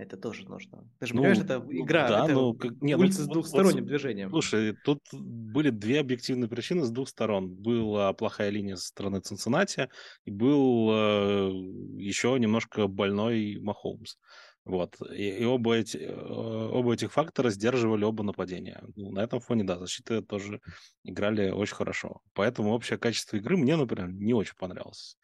[0.01, 0.91] Это тоже нужно.
[0.99, 3.81] Ты же ну, понимаешь, это ну игра, да, это ну, как, улица ну, с двухсторонним
[3.81, 4.31] вот, движением.
[4.31, 7.51] Слушай, тут были две объективные причины с двух сторон.
[7.51, 9.91] Была плохая линия со стороны Цинциннати,
[10.25, 11.51] и был э,
[11.99, 14.17] еще немножко больной Махомс.
[14.65, 14.97] Вот.
[15.13, 18.83] И, и оба, эти, э, оба этих фактора сдерживали оба нападения.
[18.97, 20.63] Ну, на этом фоне, да, защиты тоже
[21.05, 22.23] играли очень хорошо.
[22.33, 25.19] Поэтому общее качество игры мне, например, не очень понравилось.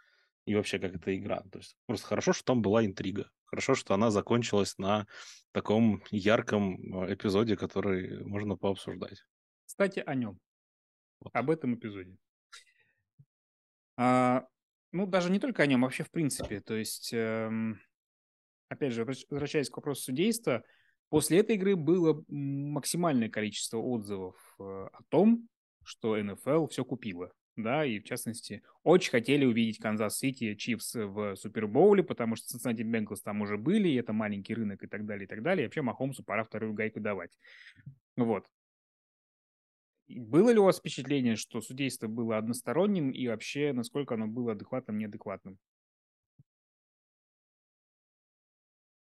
[0.44, 1.40] И вообще, как эта игра.
[1.50, 3.30] То есть просто хорошо, что там была интрига.
[3.46, 5.06] Хорошо, что она закончилась на
[5.52, 9.22] таком ярком э, эпизоде, который можно пообсуждать.
[9.64, 10.38] Кстати, о нем.
[11.20, 11.34] Вот.
[11.34, 12.16] Об этом эпизоде.
[13.96, 14.46] А,
[14.92, 16.60] ну, даже не только о нем, вообще в принципе.
[16.60, 17.80] То есть, эм,
[18.68, 20.64] опять же, возвращаясь к вопросу судейства,
[21.08, 25.48] после этой игры было максимальное количество отзывов э, о том,
[25.84, 32.02] что НФЛ все купила да, и в частности, очень хотели увидеть Канзас-Сити Чифс в Супербоуле,
[32.02, 35.28] потому что Cincinnati Bengals там уже были, и это маленький рынок и так далее, и
[35.28, 35.64] так далее.
[35.64, 37.36] И вообще Махомсу пора вторую гайку давать.
[38.16, 38.46] Вот.
[40.08, 44.98] Было ли у вас впечатление, что судейство было односторонним, и вообще, насколько оно было адекватным,
[44.98, 45.58] неадекватным?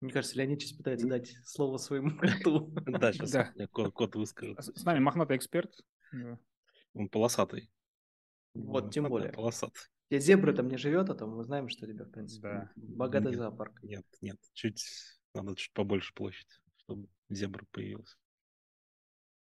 [0.01, 2.67] Мне кажется, Леонид сейчас пытается дать слово своему коту.
[2.85, 4.59] Да, сейчас кот выскажет.
[4.61, 5.73] С нами мохнатый эксперт.
[6.93, 7.71] Он полосатый.
[8.53, 9.31] Вот, тем более.
[9.31, 9.81] Полосатый.
[10.09, 12.71] Где зебры там не живет, а то мы знаем, что у тебя, в принципе, да.
[12.75, 13.81] богатый нет, зоопарк.
[13.81, 14.83] Нет, нет, чуть,
[15.33, 18.17] надо чуть побольше площадь, чтобы зебра появилась.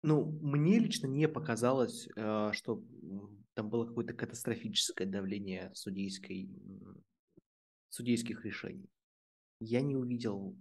[0.03, 2.83] Ну, мне лично не показалось, э, что
[3.53, 6.49] там было какое-то катастрофическое давление судейской,
[7.89, 8.89] судейских решений.
[9.59, 10.55] Я не увидел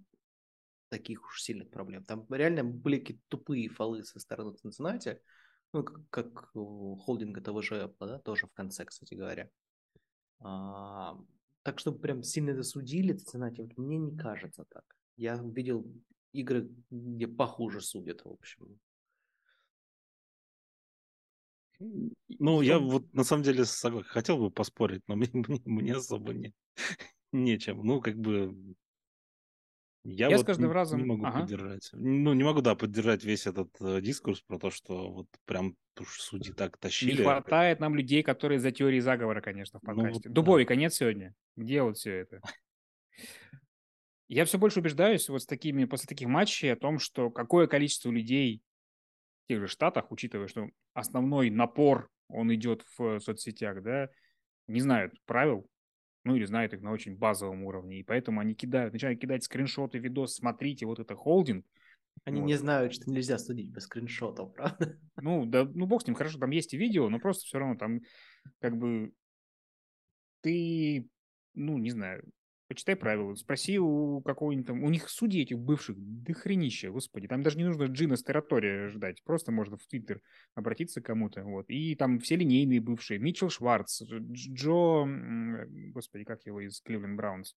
[0.89, 2.05] таких уж сильных проблем.
[2.05, 5.21] Там реально были какие-то тупые фолы со стороны Цинциннати,
[5.73, 6.51] ну, как, как
[7.01, 9.51] холдинга того же Apple, да, тоже в конце, кстати говоря.
[10.41, 11.19] А,
[11.63, 14.85] так, чтобы прям сильно засудили Цинциннати, вот мне не кажется так.
[15.17, 15.87] Я видел
[16.33, 18.79] игры, где похуже судят, в общем.
[21.81, 23.65] Ну, я вот на самом деле
[24.07, 26.55] хотел бы поспорить, но мне, мне, мне особо не,
[27.33, 27.85] нечем.
[27.85, 28.55] Ну, как бы
[30.11, 31.01] я, я вот с каждым не, разом...
[31.01, 31.41] не могу ага.
[31.41, 31.91] поддержать.
[31.93, 36.21] Ну, не могу, да, поддержать весь этот э, дискурс про то, что вот прям уж
[36.21, 37.19] судьи так тащили.
[37.19, 40.29] Не хватает нам людей, которые за теорией заговора, конечно, в ну подкасте.
[40.29, 40.81] Ну, Дубовика да.
[40.81, 41.35] нет сегодня?
[41.57, 42.41] Где вот все это?
[44.29, 48.11] Я все больше убеждаюсь вот с такими, после таких матчей о том, что какое количество
[48.11, 48.63] людей
[49.45, 54.09] в тех же Штатах, учитывая, что основной напор, он идет в соцсетях, да,
[54.67, 55.69] не знают правил,
[56.25, 59.99] ну или знают их на очень базовом уровне, и поэтому они кидают, начинают кидать скриншоты,
[59.99, 61.65] видос, смотрите, вот это холдинг.
[62.25, 62.47] Они вот.
[62.47, 64.99] не знают, что нельзя судить без скриншотов, правда?
[65.17, 67.77] Ну, да, ну бог с ним, хорошо, там есть и видео, но просто все равно
[67.77, 68.01] там
[68.61, 69.13] как бы
[70.41, 71.09] ты,
[71.55, 72.25] ну, не знаю,
[72.69, 74.85] Почитай правила, спроси у какого-нибудь там...
[74.85, 77.27] У них судей этих бывших до хренища, господи.
[77.27, 79.23] Там даже не нужно Джина Стератория ждать.
[79.25, 80.21] Просто можно в Твиттер
[80.55, 81.43] обратиться к кому-то.
[81.45, 81.65] Вот.
[81.69, 83.19] И там все линейные бывшие.
[83.19, 85.07] Митчелл Шварц, Джо...
[85.95, 87.57] Господи, как его из Кливленд Браунс?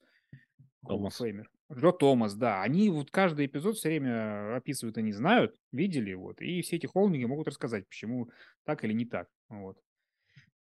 [0.87, 1.17] Томас.
[1.17, 1.49] Феймер.
[1.71, 2.61] Джо Томас, да.
[2.61, 6.41] Они вот каждый эпизод все время описывают, они знают, видели, вот.
[6.41, 8.29] И все эти холдинги могут рассказать, почему
[8.63, 9.27] так или не так.
[9.49, 9.77] Вот.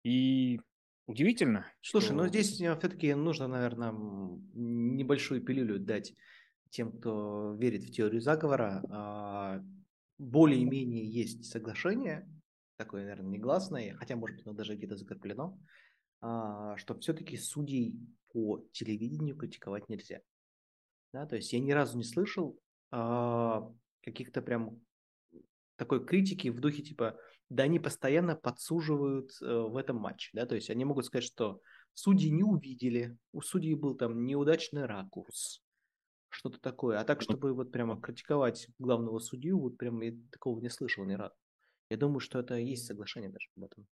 [0.04, 0.60] И
[1.06, 1.66] Удивительно.
[1.82, 2.16] Слушай, что...
[2.16, 3.92] ну здесь все-таки нужно, наверное,
[4.54, 6.14] небольшую пилюлю дать
[6.70, 8.84] тем, кто верит в теорию заговора.
[8.90, 9.62] А,
[10.18, 12.28] более-менее есть соглашение,
[12.78, 15.60] такое, наверное, негласное, хотя, может быть, оно даже где-то закреплено,
[16.22, 20.22] а, что все-таки судей по телевидению критиковать нельзя.
[21.14, 22.60] Да, то есть я ни разу не слышал
[22.92, 24.82] а, каких-то прям
[25.76, 27.20] такой критики в духе типа
[27.54, 31.62] да они постоянно подсуживают э, в этом матче, да, то есть они могут сказать, что
[31.94, 35.62] судьи не увидели, у судьи был там неудачный ракурс,
[36.30, 40.70] что-то такое, а так, чтобы вот прямо критиковать главного судью, вот прям я такого не
[40.70, 41.36] слышал ни разу.
[41.90, 43.88] Я думаю, что это есть соглашение даже об этом.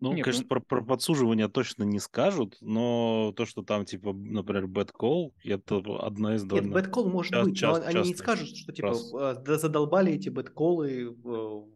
[0.00, 0.48] Ну, Нет, конечно, ну...
[0.48, 5.80] Про, про подсуживание точно не скажут, но то, что там, типа, например, bad call, это
[6.00, 6.74] одна из довольно...
[6.74, 9.14] Нет, bad call может част, быть, част, но они не скажут, что, типа, раз.
[9.14, 11.14] А, задолбали эти bad call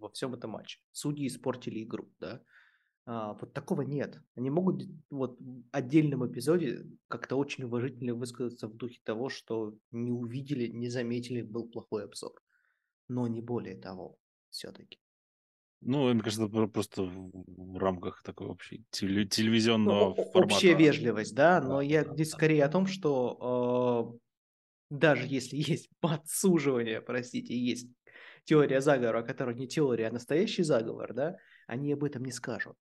[0.00, 0.80] во всем этом матче.
[0.90, 2.42] Судьи испортили игру, да.
[3.08, 4.20] А, вот такого нет.
[4.34, 10.10] Они могут вот в отдельном эпизоде как-то очень уважительно высказаться в духе того, что не
[10.10, 12.32] увидели, не заметили, был плохой обзор.
[13.08, 14.18] Но не более того,
[14.50, 14.98] все-таки.
[15.82, 20.54] Ну, мне кажется, это просто в рамках такой общей телевизионного ну, формата.
[20.54, 22.36] Общая вежливость, да, но да, я да, здесь да.
[22.36, 24.18] скорее о том, что
[24.90, 27.88] э, даже если есть подсуживание, простите, есть
[28.44, 32.76] теория заговора, которая не теория, а настоящий заговор, да, они об этом не скажут.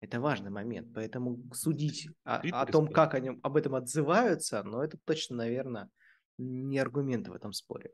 [0.00, 4.96] Это важный момент, поэтому судить о, о том, как они об этом отзываются, но это
[5.04, 5.90] точно, наверное,
[6.38, 7.90] не аргумент в этом споре.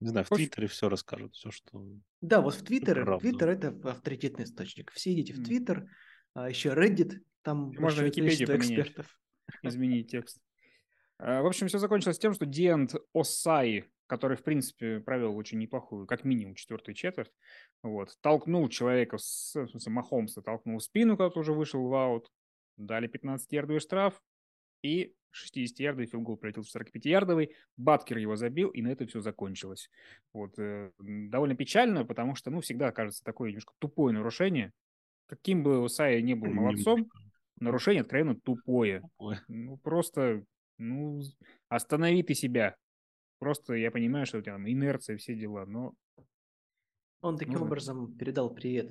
[0.00, 1.84] Не знаю, в Твиттере все расскажут, все, что...
[2.20, 4.92] Да, вот в Твиттере, Твиттер это авторитетный источник.
[4.92, 5.88] Все идите в Твиттер,
[6.34, 9.18] а еще Reddit, там Можно Википедию экспертов.
[9.62, 10.38] изменить текст.
[11.18, 16.06] А, в общем, все закончилось тем, что Диант Осай, который, в принципе, провел очень неплохую,
[16.06, 17.32] как минимум, четвертую четверть,
[17.82, 22.30] вот, толкнул человека, в смысле, Махомса толкнул в спину, когда уже вышел в аут,
[22.76, 24.20] дали 15-ярдовый штраф,
[24.86, 29.90] и 60-ярдовый филгол прилетел в 45-ярдовый, Баткер его забил, и на это все закончилось.
[30.32, 30.58] Вот.
[30.58, 34.72] Э, довольно печально, потому что, ну, всегда кажется такое немножко тупое нарушение.
[35.26, 37.10] Каким бы Усай не был молодцом,
[37.58, 39.00] нарушение откровенно тупое.
[39.00, 39.42] тупое.
[39.48, 40.44] Ну, просто,
[40.78, 41.20] ну,
[41.68, 42.76] останови ты себя.
[43.38, 45.94] Просто я понимаю, что у тебя там инерция, все дела, но...
[47.20, 48.90] Он таким ну, образом передал привет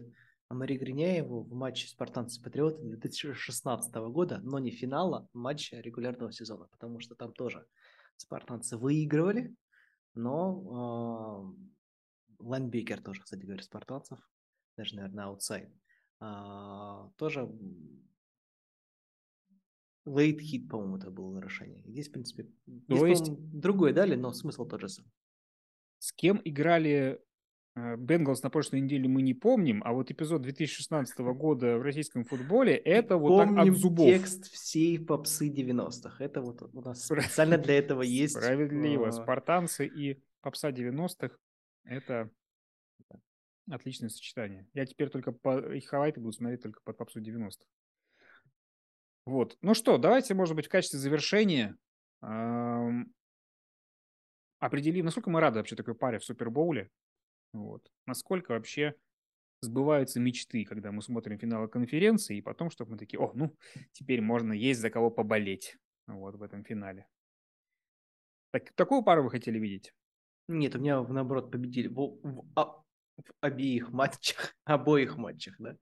[0.49, 7.15] Мари Гриняеву в матче «Спартанцы-Патриоты» 2016 года, но не финала, матча регулярного сезона, потому что
[7.15, 7.65] там тоже
[8.17, 9.55] спартанцы выигрывали,
[10.13, 11.55] но
[12.39, 14.19] э, Лайнбекер тоже, кстати говоря, спартанцев,
[14.77, 15.69] даже, наверное, outside,
[16.21, 17.49] э, тоже
[20.05, 21.83] лейт хит, по-моему, это было нарушение.
[21.87, 23.31] Здесь, в принципе, здесь, То есть...
[23.51, 25.11] другое дали, но смысл тот же самый.
[25.97, 27.24] С кем играли
[27.75, 32.75] Бенгалс на прошлой неделе мы не помним, а вот эпизод 2016 года в российском футболе
[32.75, 34.07] это вот Помним так от зубов.
[34.07, 36.23] текст всей попсы 90-х.
[36.23, 38.37] Это вот у нас специально для этого есть.
[38.37, 39.09] Справедливо.
[39.09, 39.11] А.
[39.11, 41.35] Спартанцы и попса 90-х
[41.83, 42.29] это
[43.69, 44.67] отличное сочетание.
[44.73, 47.65] Я теперь только по их хайлайты буду смотреть только под попсу 90-х.
[49.25, 49.57] Вот.
[49.61, 51.75] Ну что, давайте, может быть, в качестве завершения
[54.59, 56.89] определим, насколько мы рады вообще такой паре в Супербоуле.
[57.55, 57.89] Вот.
[58.05, 58.95] Насколько вообще
[59.61, 63.55] сбываются мечты, когда мы смотрим финалы конференции, и потом, чтобы мы такие, о, ну,
[63.93, 67.07] теперь можно есть за кого поболеть вот в этом финале.
[68.51, 69.93] Так, такую пару вы хотели видеть?
[70.49, 75.77] Нет, у меня наоборот победили в, в, а, в обеих матчах, обоих матчах, да,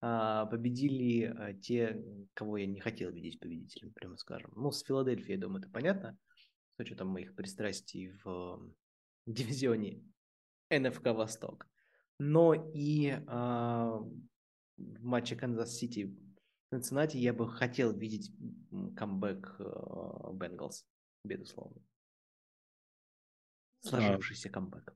[0.00, 2.02] а, победили а, те,
[2.32, 4.52] кого я не хотел видеть победителем, прямо скажем.
[4.56, 6.16] Ну, с Филадельфией, я думаю, это понятно,
[6.76, 8.74] с учетом моих пристрастий в
[9.26, 10.02] дивизионе
[10.70, 11.66] НФК Восток.
[12.18, 16.14] Но и э, в матче Канзас-Сити
[16.70, 18.30] Цинциннати я бы хотел видеть
[18.96, 20.86] камбэк э, Bengals,
[21.24, 21.82] безусловно.
[23.80, 24.94] Сложившийся а, камбэк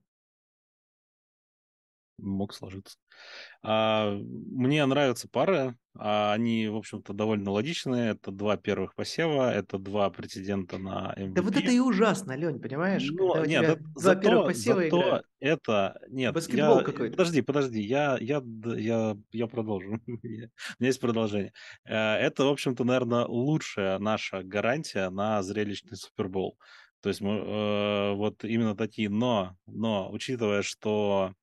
[2.18, 2.96] мог сложиться.
[3.62, 5.76] А, мне нравятся пары.
[5.96, 8.10] А, они, в общем-то, довольно логичные.
[8.10, 11.32] Это два первых посева, это два претендента на MVP.
[11.34, 13.08] Да вот это и ужасно, Лень, понимаешь?
[13.10, 15.26] Ну, Когда нет, это, два зато, первых посева зато играют.
[15.40, 16.00] это...
[16.08, 17.16] Нет, Баскетбол я, какой-то.
[17.16, 18.42] Подожди, подожди, я, я,
[18.76, 20.00] я, я продолжу.
[20.06, 21.52] У меня есть продолжение.
[21.84, 26.58] Э, это, в общем-то, наверное, лучшая наша гарантия на зрелищный Супербол.
[27.04, 31.34] То есть мы э, вот именно такие, но, но учитывая, что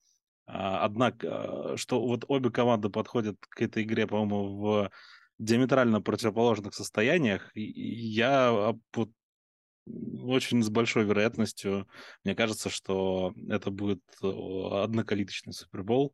[0.45, 4.91] однако, что вот обе команды подходят к этой игре, по-моему, в
[5.39, 7.51] диаметрально противоположных состояниях.
[7.55, 9.09] Я вот
[9.85, 11.87] очень с большой вероятностью,
[12.23, 16.13] мне кажется, что это будет однокалиточный Супербол.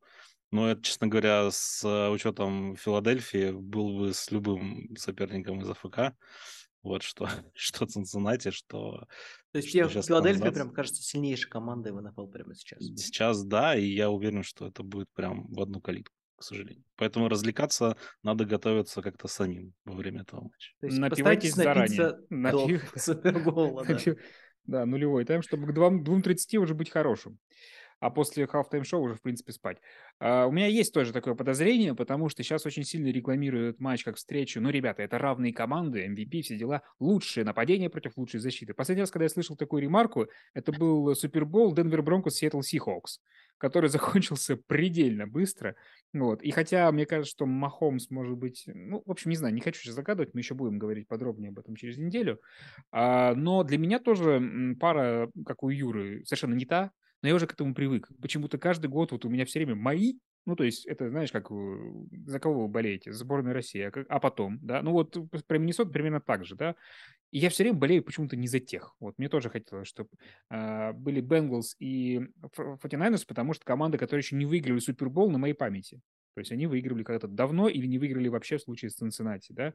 [0.49, 6.15] Но это, честно говоря, с учетом Филадельфии был бы с любым соперником из АФК.
[6.87, 9.07] Вот что, что Цинциннати, что...
[9.51, 12.83] То есть тебе Филадельфия прям кажется сильнейшей командой в НФЛ прямо сейчас?
[12.83, 16.83] Сейчас да, и я уверен, что это будет прям в одну калитку, к сожалению.
[16.95, 20.73] Поэтому развлекаться надо готовиться как-то самим во время этого матча.
[20.79, 22.17] То есть Напивайтесь заранее.
[22.29, 22.91] Напив...
[22.95, 24.15] Супергола, да.
[24.65, 27.39] Да, нулевой тайм, чтобы к 2.30 уже быть хорошим
[27.99, 29.77] а после halftime шоу уже, в принципе, спать.
[30.19, 34.17] А, у меня есть тоже такое подозрение, потому что сейчас очень сильно рекламируют матч как
[34.17, 34.61] встречу.
[34.61, 36.83] Ну, ребята, это равные команды, MVP, все дела.
[36.99, 38.73] Лучшее нападение против лучшей защиты.
[38.73, 43.19] Последний раз, когда я слышал такую ремарку, это был Супербол Денвер Бронкос Сиэтл Сихокс,
[43.57, 45.75] который закончился предельно быстро.
[46.13, 46.41] Вот.
[46.43, 48.63] И хотя мне кажется, что Махомс может быть...
[48.67, 51.59] Ну, в общем, не знаю, не хочу сейчас загадывать, мы еще будем говорить подробнее об
[51.59, 52.39] этом через неделю.
[52.91, 56.91] А, но для меня тоже пара, как у Юры, совершенно не та
[57.21, 58.09] но я уже к этому привык.
[58.21, 60.15] Почему-то каждый год вот у меня все время мои
[60.45, 61.49] Ну, то есть, это, знаешь, как
[62.25, 63.11] за кого вы болеете?
[63.11, 63.81] Сборная России.
[63.81, 64.81] А, а потом, да?
[64.81, 66.75] Ну, вот про Миннесоту примерно так же, да?
[67.31, 68.95] И я все время болею почему-то не за тех.
[68.99, 70.09] Вот мне тоже хотелось, чтобы
[70.49, 72.21] э, были Бенглс и
[72.55, 75.99] 49ers, потому что команды, которые еще не выиграли Супербол на моей памяти.
[76.37, 79.73] То есть они выигрывали когда-то давно или не выиграли вообще в случае с Цинциннати, да?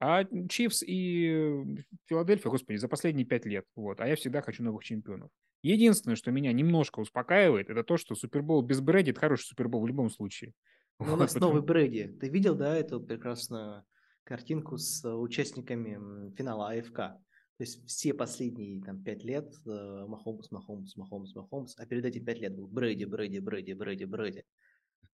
[0.00, 3.66] А Чивс и Филадельфия, господи, за последние пять лет.
[3.76, 4.00] Вот.
[4.00, 5.28] А я всегда хочу новых чемпионов.
[5.62, 9.86] Единственное, что меня немножко успокаивает, это то, что Супербол без Брэди– это хороший Супербол в
[9.86, 10.54] любом случае.
[11.00, 11.52] Ну, вот, у нас потому...
[11.52, 12.16] новый Брэди.
[12.18, 13.84] Ты видел, да, эту прекрасную
[14.24, 16.96] картинку с участниками финала АФК?
[16.96, 17.20] То
[17.58, 22.38] есть все последние там пять лет э, Махомс, Махомс, Махомс, Махомс, а перед этим пять
[22.38, 24.44] лет был Брэди, Брэди, Брэди, Брэди, Брэди.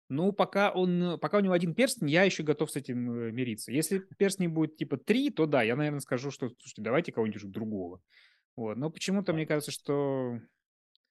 [0.08, 3.72] Ну, пока, он, пока у него один перстень, я еще готов с этим э, мириться.
[3.72, 8.02] Если перстней будет типа три, то да, я, наверное, скажу, что, слушайте, давайте кого-нибудь другого.
[8.56, 8.76] Вот.
[8.76, 10.38] Но почему-то мне кажется, что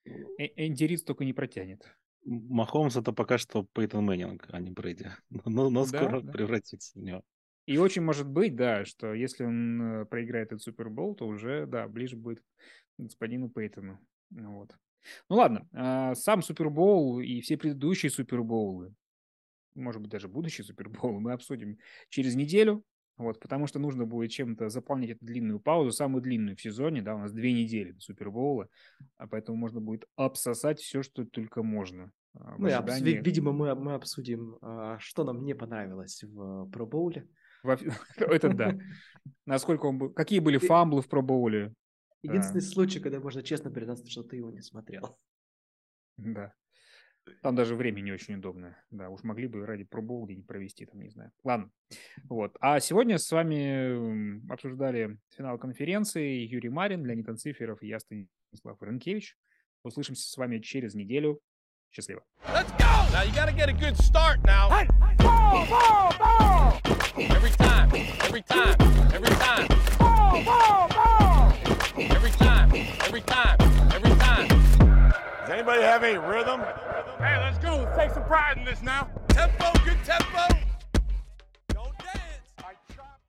[0.06, 0.12] э,
[0.56, 1.82] Энди Ридс только не протянет.
[2.26, 5.10] Махомс это пока что Пейтон Мэннинг, а не Брэди.
[5.46, 6.32] Но, но скоро да.
[6.32, 7.24] превратится в него.
[7.66, 11.88] И очень может быть, да, что если он э, проиграет этот Супербол, то уже, да,
[11.88, 12.44] ближе будет к
[12.98, 14.00] господину Пейтону.
[14.30, 14.76] Вот.
[15.30, 18.94] Ну ладно, а, сам Супербоул и все предыдущие Супербоулы,
[19.76, 21.78] может быть, даже будущие Супербоулы, мы обсудим
[22.10, 22.84] через неделю.
[23.16, 27.14] Вот, потому что нужно будет чем-то заполнять эту длинную паузу, самую длинную в сезоне, да,
[27.14, 28.70] у нас две недели до Супербоула,
[29.18, 32.12] а поэтому можно будет обсосать все, что только можно.
[32.34, 33.18] А, ожидании...
[33.18, 33.26] обс...
[33.26, 37.28] Видимо, мы, мы обсудим, а, что нам не понравилось в Пробоуле.
[38.18, 38.78] Это да.
[39.46, 40.10] Насколько он был...
[40.10, 41.74] Какие были фамблы в Пробоуле?
[42.24, 42.62] Единственный а.
[42.62, 45.18] случай, когда можно честно признаться, что ты его не смотрел.
[46.18, 46.54] Да.
[47.42, 48.84] Там даже время не очень удобное.
[48.90, 51.32] Да, уж могли бы ради пробоул где-нибудь провести, там, не знаю.
[51.44, 51.70] Ладно.
[52.24, 52.56] Вот.
[52.60, 59.38] А сегодня с вами обсуждали финал конференции Юрий Марин, Леонид Анциферов и я, Станислав Ренкевич.
[59.84, 61.42] Услышимся с вами через неделю.
[61.92, 62.24] Счастливо.
[62.48, 62.94] Let's go!
[63.12, 64.70] Now you gotta get a good start now.
[64.70, 66.82] Hey, ball, ball, ball!
[67.16, 67.92] Every time,
[68.24, 68.76] every time,
[69.14, 69.68] every time.
[70.00, 71.33] Ball, ball, ball!
[71.66, 72.72] Every time,
[73.06, 73.58] every time,
[73.94, 74.48] every time.
[74.48, 76.62] Does anybody have any rhythm?
[77.20, 77.78] Hey, let's go.
[77.78, 79.08] Let's take some pride in this now.
[79.30, 80.63] Tempo, good tempo.